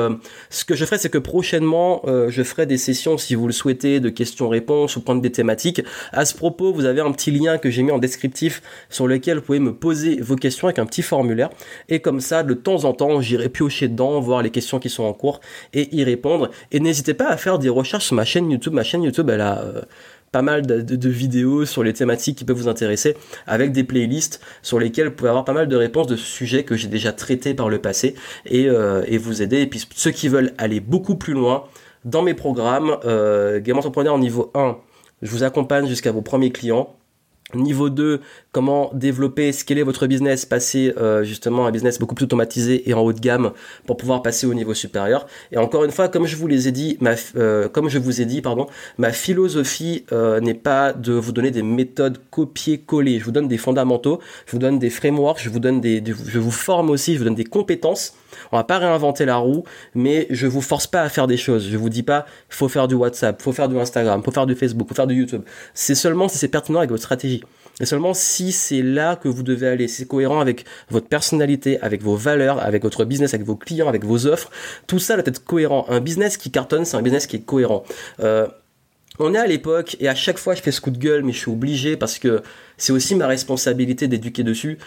ce 0.50 0.66
que 0.66 0.76
je 0.76 0.86
ferai, 0.86 0.98
c'est 0.98 1.10
que 1.10 1.20
prochainement, 1.20 2.04
je 2.06 2.44
ferai 2.44 2.66
des 2.66 2.78
sessions, 2.78 3.18
si 3.18 3.36
vous 3.36 3.48
le 3.48 3.54
souhaitez, 3.54 4.00
de 4.00 4.10
questions-réponses 4.10 4.96
ou 4.96 5.02
prendre 5.02 5.22
des 5.22 5.32
thématiques. 5.32 5.82
À 6.12 6.26
ce 6.26 6.36
propos, 6.36 6.72
vous 6.72 6.86
avez 6.86 7.02
un 7.02 7.12
petit 7.12 7.32
lien 7.32 7.58
que 7.58 7.70
j'ai 7.70 7.84
mis 7.84 7.92
en 7.92 8.00
descriptif 8.00 8.62
sur 8.90 9.08
lequel 9.08 9.38
vous 9.38 9.44
pouvez 9.44 9.59
me 9.60 9.74
poser 9.74 10.22
vos 10.22 10.36
questions 10.36 10.67
avec 10.67 10.80
un 10.80 10.86
petit 10.86 11.02
formulaire. 11.02 11.50
Et 11.88 12.00
comme 12.00 12.19
ça, 12.19 12.43
de 12.43 12.54
temps 12.54 12.86
en 12.86 12.93
temps, 12.93 13.22
j'irai 13.22 13.50
piocher 13.50 13.88
dedans, 13.88 14.19
voir 14.19 14.41
les 14.41 14.50
questions 14.50 14.80
qui 14.80 14.89
sont 14.89 15.04
en 15.04 15.13
cours 15.13 15.39
et 15.74 15.95
y 15.95 16.04
répondre. 16.04 16.50
Et 16.72 16.80
n'hésitez 16.80 17.13
pas 17.13 17.28
à 17.28 17.38
faire 17.38 17.60
des 17.60 17.69
recherches 17.69 18.06
sur 18.06 18.15
ma 18.15 18.26
chaîne 18.26 18.50
YouTube. 18.50 18.74
Ma 18.74 18.84
chaîne 18.84 19.04
YouTube, 19.04 19.30
elle 19.30 19.41
a 19.41 19.63
pas 20.32 20.41
mal 20.41 20.65
de, 20.65 21.10
vidéos 21.10 21.65
sur 21.65 21.84
les 21.84 21.93
thématiques 21.93 22.38
qui 22.38 22.45
peuvent 22.45 22.58
vous 22.58 22.67
intéresser, 22.67 23.15
avec 23.48 23.72
des 23.72 23.84
playlists 23.84 24.41
sur 24.62 24.80
lesquelles 24.80 25.08
vous 25.08 25.15
pouvez 25.15 25.30
avoir 25.30 25.45
pas 25.45 25.54
mal 25.54 25.67
de 25.67 25.76
réponses 25.76 26.08
de 26.08 26.15
sujets 26.15 26.63
que 26.63 26.76
j'ai 26.76 26.88
déjà 26.88 27.12
traités 27.12 27.54
par 27.54 27.69
le 27.69 27.80
passé 27.80 28.15
et, 28.45 28.67
euh, 28.67 29.04
vous 29.19 29.41
aider. 29.41 29.62
Et 29.62 29.67
puis 29.67 29.86
ceux 29.95 30.12
qui 30.12 30.30
veulent 30.30 30.54
aller 30.58 30.80
beaucoup 30.80 31.15
plus 31.15 31.34
loin 31.34 31.65
dans 32.06 32.22
mes 32.22 32.34
programmes, 32.34 32.98
euh, 33.06 33.60
Game 33.60 33.78
Entrepreneur 33.78 34.17
niveau 34.17 34.52
1, 34.54 34.78
je 35.22 35.32
vous 35.32 35.43
accompagne 35.43 35.88
jusqu'à 35.88 36.12
vos 36.12 36.22
premiers 36.22 36.52
clients. 36.52 36.95
Niveau 37.56 37.90
2, 37.90 38.22
comment 38.52 38.92
développer, 38.94 39.52
scaler 39.52 39.82
votre 39.82 40.06
business, 40.06 40.46
passer 40.46 40.94
euh, 40.98 41.24
justement 41.24 41.66
un 41.66 41.72
business 41.72 41.98
beaucoup 41.98 42.14
plus 42.14 42.26
automatisé 42.26 42.88
et 42.88 42.94
en 42.94 43.02
haut 43.02 43.12
de 43.12 43.20
gamme 43.20 43.54
pour 43.88 43.98
pouvoir 43.98 44.22
passer 44.22 44.46
au 44.46 44.54
niveau 44.54 44.76
supérieur. 44.76 45.26
Et 45.52 45.58
encore 45.58 45.84
une 45.84 45.90
fois, 45.90 46.10
comme 46.10 46.28
je 46.28 46.36
vous 46.36 46.46
les 46.46 46.68
ai 46.68 46.72
dit, 46.72 46.98
ma, 47.02 47.16
euh, 47.38 47.68
comme 47.68 47.90
je 47.90 47.98
vous 47.98 48.22
ai 48.22 48.26
dit, 48.26 48.44
pardon, 48.44 48.68
ma 49.00 49.12
philosophie 49.12 50.06
euh, 50.12 50.40
n'est 50.42 50.54
pas 50.54 50.94
de 50.94 51.14
vous 51.14 51.32
donner 51.32 51.50
des 51.50 51.64
méthodes 51.64 52.20
copier-coller. 52.30 53.18
Je 53.18 53.26
vous 53.26 53.32
donne 53.32 53.48
des 53.48 53.58
fondamentaux, 53.58 54.20
je 54.46 54.52
vous 54.52 54.60
donne 54.60 54.78
des 54.78 54.92
frameworks, 54.92 55.42
je 55.42 55.50
vous 55.50 55.60
donne 55.60 55.82
des, 55.82 56.04
je 56.06 56.38
vous 56.38 56.52
forme 56.52 56.92
aussi, 56.92 57.14
je 57.14 57.18
vous 57.18 57.26
donne 57.26 57.36
des 57.36 57.46
compétences. 57.46 58.14
On 58.52 58.58
va 58.58 58.64
pas 58.64 58.78
réinventer 58.78 59.26
la 59.26 59.38
roue, 59.38 59.64
mais 59.96 60.28
je 60.30 60.48
vous 60.48 60.62
force 60.62 60.88
pas 60.88 61.02
à 61.02 61.10
faire 61.10 61.28
des 61.28 61.38
choses. 61.38 61.68
Je 61.70 61.78
vous 61.78 61.90
dis 61.90 62.04
pas, 62.04 62.26
faut 62.48 62.70
faire 62.70 62.88
du 62.88 62.96
WhatsApp, 62.96 63.42
faut 63.42 63.52
faire 63.52 63.70
du 63.70 63.78
Instagram, 63.80 64.22
faut 64.24 64.32
faire 64.32 64.46
du 64.46 64.56
Facebook, 64.56 64.88
faut 64.88 64.96
faire 64.96 65.08
du 65.08 65.16
YouTube. 65.16 65.42
C'est 65.74 65.96
seulement 65.96 66.28
si 66.28 66.38
c'est 66.38 66.48
pertinent 66.48 66.80
avec 66.80 66.92
votre 66.92 67.04
stratégie. 67.04 67.38
Et 67.80 67.86
seulement 67.86 68.13
si 68.13 68.52
c'est 68.52 68.82
là 68.82 69.15
que 69.15 69.28
vous 69.28 69.44
devez 69.44 69.68
aller, 69.68 69.88
c'est 69.88 70.06
cohérent 70.06 70.39
avec 70.39 70.65
votre 70.89 71.08
personnalité, 71.08 71.80
avec 71.82 72.02
vos 72.02 72.15
valeurs, 72.15 72.60
avec 72.60 72.84
votre 72.84 73.06
business, 73.06 73.34
avec 73.34 73.46
vos 73.46 73.56
clients, 73.56 73.88
avec 73.88 74.04
vos 74.04 74.26
offres, 74.28 74.50
tout 74.88 75.00
ça 75.00 75.15
doit 75.15 75.26
être 75.26 75.44
cohérent. 75.44 75.86
Un 75.89 76.00
business 76.00 76.38
qui 76.38 76.52
cartonne, 76.52 76.86
c'est 76.86 76.98
un 76.98 77.02
business 77.02 77.28
qui 77.28 77.38
est 77.38 77.46
cohérent. 77.46 77.84
Euh, 78.20 78.48
on 79.20 79.34
est 79.34 79.38
à 79.38 79.48
l'époque 79.48 79.98
et 80.00 80.08
à 80.08 80.15
chaque 80.15 80.38
fois 80.38 80.56
je 80.56 80.62
fais 80.62 80.72
ce 80.72 80.80
coup 80.80 80.92
de 80.92 80.98
gueule, 80.98 81.24
mais 81.24 81.34
je 81.34 81.39
suis 81.39 81.52
obligé 81.52 81.98
parce 81.98 82.20
que 82.20 82.42
c'est 82.78 82.94
aussi 82.94 83.15
ma 83.15 83.28
responsabilité 83.28 84.08
d'éduquer 84.08 84.44
dessus 84.44 84.78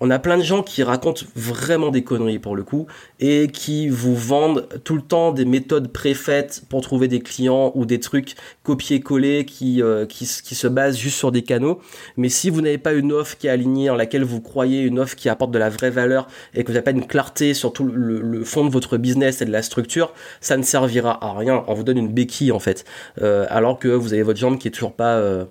on 0.00 0.10
a 0.10 0.18
plein 0.18 0.38
de 0.38 0.42
gens 0.42 0.62
qui 0.62 0.82
racontent 0.82 1.26
vraiment 1.36 1.90
des 1.90 2.02
conneries 2.02 2.38
pour 2.38 2.56
le 2.56 2.62
coup 2.62 2.86
et 3.20 3.48
qui 3.48 3.88
vous 3.88 4.16
vendent 4.16 4.66
tout 4.82 4.94
le 4.94 5.02
temps 5.02 5.32
des 5.32 5.44
méthodes 5.44 5.92
préfaites 5.92 6.62
pour 6.68 6.80
trouver 6.80 7.06
des 7.06 7.20
clients 7.20 7.70
ou 7.74 7.84
des 7.84 8.00
trucs 8.00 8.34
copier-coller 8.62 9.44
qui, 9.44 9.82
euh, 9.82 10.06
qui, 10.06 10.24
se 10.26 10.66
basent 10.66 10.96
juste 10.96 11.18
sur 11.18 11.32
des 11.32 11.42
canaux. 11.42 11.80
Mais 12.16 12.30
si 12.30 12.48
vous 12.48 12.62
n'avez 12.62 12.78
pas 12.78 12.94
une 12.94 13.12
offre 13.12 13.36
qui 13.36 13.46
est 13.46 13.50
alignée, 13.50 13.90
en 13.90 13.94
laquelle 13.94 14.24
vous 14.24 14.40
croyez, 14.40 14.80
une 14.80 14.98
offre 14.98 15.16
qui 15.16 15.28
apporte 15.28 15.50
de 15.50 15.58
la 15.58 15.68
vraie 15.68 15.90
valeur 15.90 16.28
et 16.54 16.62
que 16.62 16.68
vous 16.68 16.74
n'avez 16.74 16.84
pas 16.84 16.90
une 16.92 17.06
clarté 17.06 17.52
sur 17.52 17.72
tout 17.72 17.84
le, 17.84 18.44
fond 18.44 18.64
de 18.64 18.70
votre 18.70 18.96
business 18.96 19.42
et 19.42 19.44
de 19.44 19.52
la 19.52 19.62
structure, 19.62 20.14
ça 20.40 20.56
ne 20.56 20.62
servira 20.62 21.22
à 21.22 21.36
rien. 21.36 21.62
On 21.66 21.74
vous 21.74 21.84
donne 21.84 21.98
une 21.98 22.12
béquille 22.12 22.52
en 22.52 22.58
fait. 22.58 22.84
Euh, 23.20 23.46
alors 23.50 23.78
que 23.78 23.88
vous 23.88 24.14
avez 24.14 24.22
votre 24.22 24.38
jambe 24.38 24.58
qui 24.58 24.68
est 24.68 24.70
toujours 24.70 24.94
pas, 24.94 25.16
euh, 25.16 25.44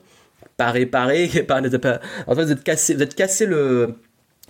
pas 0.57 0.71
réparée, 0.71 1.27
pas, 1.47 1.61
en 1.61 2.35
fait 2.35 2.43
vous 2.43 2.51
êtes 2.51 2.63
cassé, 2.63 2.95
vous 2.95 3.03
êtes 3.03 3.15
cassé 3.15 3.45
le 3.45 3.95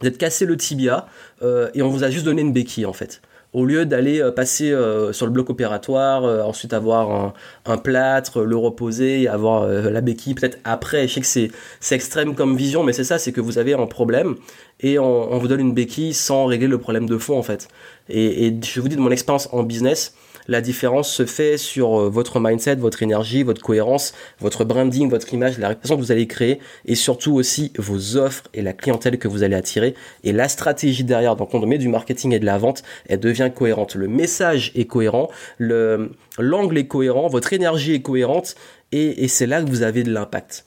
vous 0.01 0.07
êtes 0.07 0.17
cassé 0.17 0.45
le 0.45 0.57
tibia 0.57 1.07
euh, 1.41 1.69
et 1.73 1.81
on 1.81 1.89
vous 1.89 2.03
a 2.03 2.09
juste 2.09 2.25
donné 2.25 2.41
une 2.41 2.53
béquille 2.53 2.85
en 2.85 2.93
fait. 2.93 3.21
au 3.53 3.65
lieu 3.65 3.85
d'aller 3.85 4.21
euh, 4.21 4.31
passer 4.31 4.71
euh, 4.71 5.11
sur 5.11 5.25
le 5.25 5.31
bloc 5.31 5.49
opératoire, 5.49 6.23
euh, 6.23 6.43
ensuite 6.43 6.73
avoir 6.73 7.33
un, 7.65 7.77
plâtre, 7.77 8.41
le 8.41 8.55
reposer, 8.55 9.27
avoir 9.27 9.67
la 9.67 10.01
béquille 10.01 10.33
peut-être 10.35 10.59
après. 10.63 11.07
Je 11.07 11.13
sais 11.15 11.21
que 11.21 11.51
c'est, 11.79 11.95
extrême 11.95 12.35
comme 12.35 12.55
vision, 12.55 12.83
mais 12.83 12.93
c'est 12.93 13.03
ça, 13.03 13.17
c'est 13.17 13.31
que 13.31 13.41
vous 13.41 13.57
avez 13.57 13.73
un 13.73 13.87
problème 13.87 14.35
et 14.81 14.99
on, 14.99 15.37
vous 15.37 15.47
donne 15.47 15.59
une 15.59 15.73
béquille 15.73 16.13
sans 16.13 16.45
régler 16.45 16.67
le 16.67 16.77
problème 16.77 17.07
de 17.07 17.17
fond 17.17 17.37
en 17.37 17.43
fait. 17.43 17.67
Et, 18.09 18.47
et 18.47 18.59
je 18.63 18.81
vous 18.81 18.87
dis 18.87 18.95
de 18.95 19.01
mon 19.01 19.11
expérience 19.11 19.49
en 19.51 19.63
business, 19.63 20.13
la 20.49 20.61
différence 20.61 21.11
se 21.11 21.25
fait 21.25 21.57
sur 21.57 21.99
euh, 21.99 22.09
votre 22.09 22.39
mindset, 22.39 22.75
votre 22.75 23.03
énergie, 23.03 23.43
votre 23.43 23.61
cohérence, 23.61 24.13
votre 24.39 24.65
branding, 24.65 25.09
votre 25.09 25.31
image, 25.33 25.59
la 25.59 25.69
réputation 25.69 25.95
que 25.95 26.01
vous 26.01 26.11
allez 26.11 26.27
créer 26.27 26.59
et 26.85 26.95
surtout 26.95 27.33
aussi 27.35 27.71
vos 27.77 28.17
offres 28.17 28.43
et 28.55 28.63
la 28.63 28.73
clientèle 28.73 29.19
que 29.19 29.27
vous 29.27 29.43
allez 29.43 29.55
attirer 29.55 29.93
et 30.23 30.31
la 30.31 30.49
stratégie 30.49 31.03
derrière. 31.03 31.35
Donc 31.35 31.53
on 31.53 31.65
met 31.65 31.77
du 31.77 31.87
marketing 31.87 32.33
et 32.33 32.39
de 32.39 32.45
la 32.45 32.57
vente, 32.57 32.81
elle 33.07 33.19
devient 33.19 33.51
cohérente. 33.55 33.93
Le 33.93 34.07
message 34.07 34.71
est 34.75 34.85
cohérent, 34.85 35.29
le 35.59 36.11
l'angle 36.39 36.77
est 36.77 36.87
cohérent, 36.87 37.27
votre 37.27 37.53
énergie 37.53 37.93
est 37.93 38.01
cohérente 38.01 38.55
et 38.91 39.27
c'est 39.27 39.45
là 39.45 39.61
que 39.61 39.69
vous 39.69 39.83
avez 39.83 40.01
de 40.01 40.11
l'impact. 40.11 40.65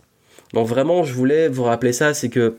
Donc 0.52 0.68
vraiment, 0.68 1.02
je 1.02 1.14
voulais 1.14 1.48
vous 1.48 1.64
rappeler 1.64 1.92
ça, 1.92 2.14
c'est 2.14 2.28
que 2.28 2.56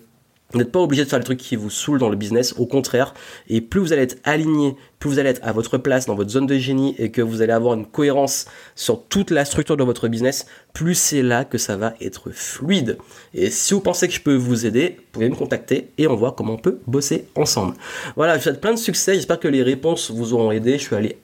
vous 0.53 0.59
n'êtes 0.59 0.71
pas 0.71 0.79
obligé 0.79 1.03
de 1.03 1.09
faire 1.09 1.19
le 1.19 1.25
truc 1.25 1.39
qui 1.39 1.55
vous 1.55 1.71
saoule 1.71 1.99
dans 1.99 2.09
le 2.09 2.15
business, 2.15 2.53
au 2.57 2.67
contraire. 2.67 3.13
Et 3.49 3.59
plus 3.59 3.79
vous 3.79 3.91
allez 3.91 4.03
être 4.03 4.17
aligné, 4.23 4.75
plus 4.99 5.09
vous 5.09 5.19
allez 5.19 5.29
être 5.29 5.41
à 5.43 5.51
votre 5.51 5.77
place 5.77 6.05
dans 6.05 6.15
votre 6.15 6.29
zone 6.29 6.45
de 6.45 6.55
génie 6.57 6.95
et 6.99 7.09
que 7.11 7.21
vous 7.21 7.41
allez 7.41 7.51
avoir 7.51 7.73
une 7.73 7.85
cohérence 7.85 8.45
sur 8.75 9.03
toute 9.03 9.31
la 9.31 9.45
structure 9.45 9.77
de 9.77 9.83
votre 9.83 10.07
business, 10.07 10.45
plus 10.73 10.95
c'est 10.95 11.23
là 11.23 11.43
que 11.43 11.57
ça 11.57 11.75
va 11.75 11.95
être 11.99 12.29
fluide. 12.31 12.97
Et 13.33 13.49
si 13.49 13.73
vous 13.73 13.79
pensez 13.79 14.07
que 14.07 14.13
je 14.13 14.21
peux 14.21 14.35
vous 14.35 14.65
aider, 14.65 14.95
vous 14.97 15.03
pouvez 15.11 15.29
me 15.29 15.35
contacter 15.35 15.89
et 15.97 16.07
on 16.07 16.15
voit 16.15 16.33
comment 16.37 16.53
on 16.53 16.57
peut 16.57 16.79
bosser 16.85 17.25
ensemble. 17.35 17.73
Voilà, 18.15 18.33
je 18.33 18.37
vous 18.37 18.43
souhaite 18.43 18.61
plein 18.61 18.73
de 18.73 18.79
succès. 18.79 19.15
J'espère 19.15 19.39
que 19.39 19.47
les 19.47 19.63
réponses 19.63 20.11
vous 20.11 20.33
auront 20.33 20.51
aidé. 20.51 20.73
Je 20.73 20.83
suis 20.83 20.95
allé 20.95 21.17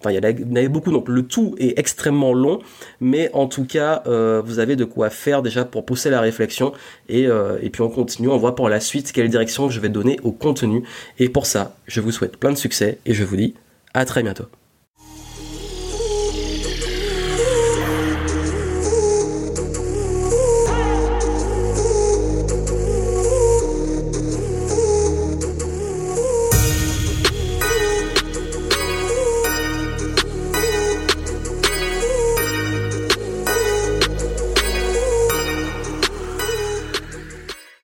Enfin, 0.00 0.10
il 0.10 0.16
y 0.16 0.18
en 0.18 0.56
avait 0.56 0.68
beaucoup, 0.68 0.90
donc 0.90 1.08
le 1.08 1.22
tout 1.22 1.54
est 1.58 1.78
extrêmement 1.78 2.32
long, 2.32 2.60
mais 3.00 3.30
en 3.32 3.46
tout 3.46 3.64
cas, 3.64 4.02
euh, 4.06 4.42
vous 4.44 4.58
avez 4.58 4.76
de 4.76 4.84
quoi 4.84 5.10
faire 5.10 5.42
déjà 5.42 5.64
pour 5.64 5.84
pousser 5.84 6.10
la 6.10 6.20
réflexion. 6.20 6.72
Euh, 7.10 7.58
et 7.62 7.70
puis 7.70 7.82
on 7.82 7.88
continue, 7.88 8.28
on 8.28 8.36
voit 8.36 8.54
pour 8.54 8.68
la 8.68 8.80
suite 8.80 9.12
quelle 9.12 9.28
direction 9.28 9.70
je 9.70 9.80
vais 9.80 9.88
donner 9.88 10.18
au 10.22 10.32
contenu. 10.32 10.82
Et 11.18 11.28
pour 11.28 11.46
ça, 11.46 11.76
je 11.86 12.00
vous 12.00 12.12
souhaite 12.12 12.36
plein 12.36 12.50
de 12.50 12.58
succès 12.58 12.98
et 13.06 13.14
je 13.14 13.24
vous 13.24 13.36
dis 13.36 13.54
à 13.94 14.04
très 14.04 14.22
bientôt. 14.22 14.44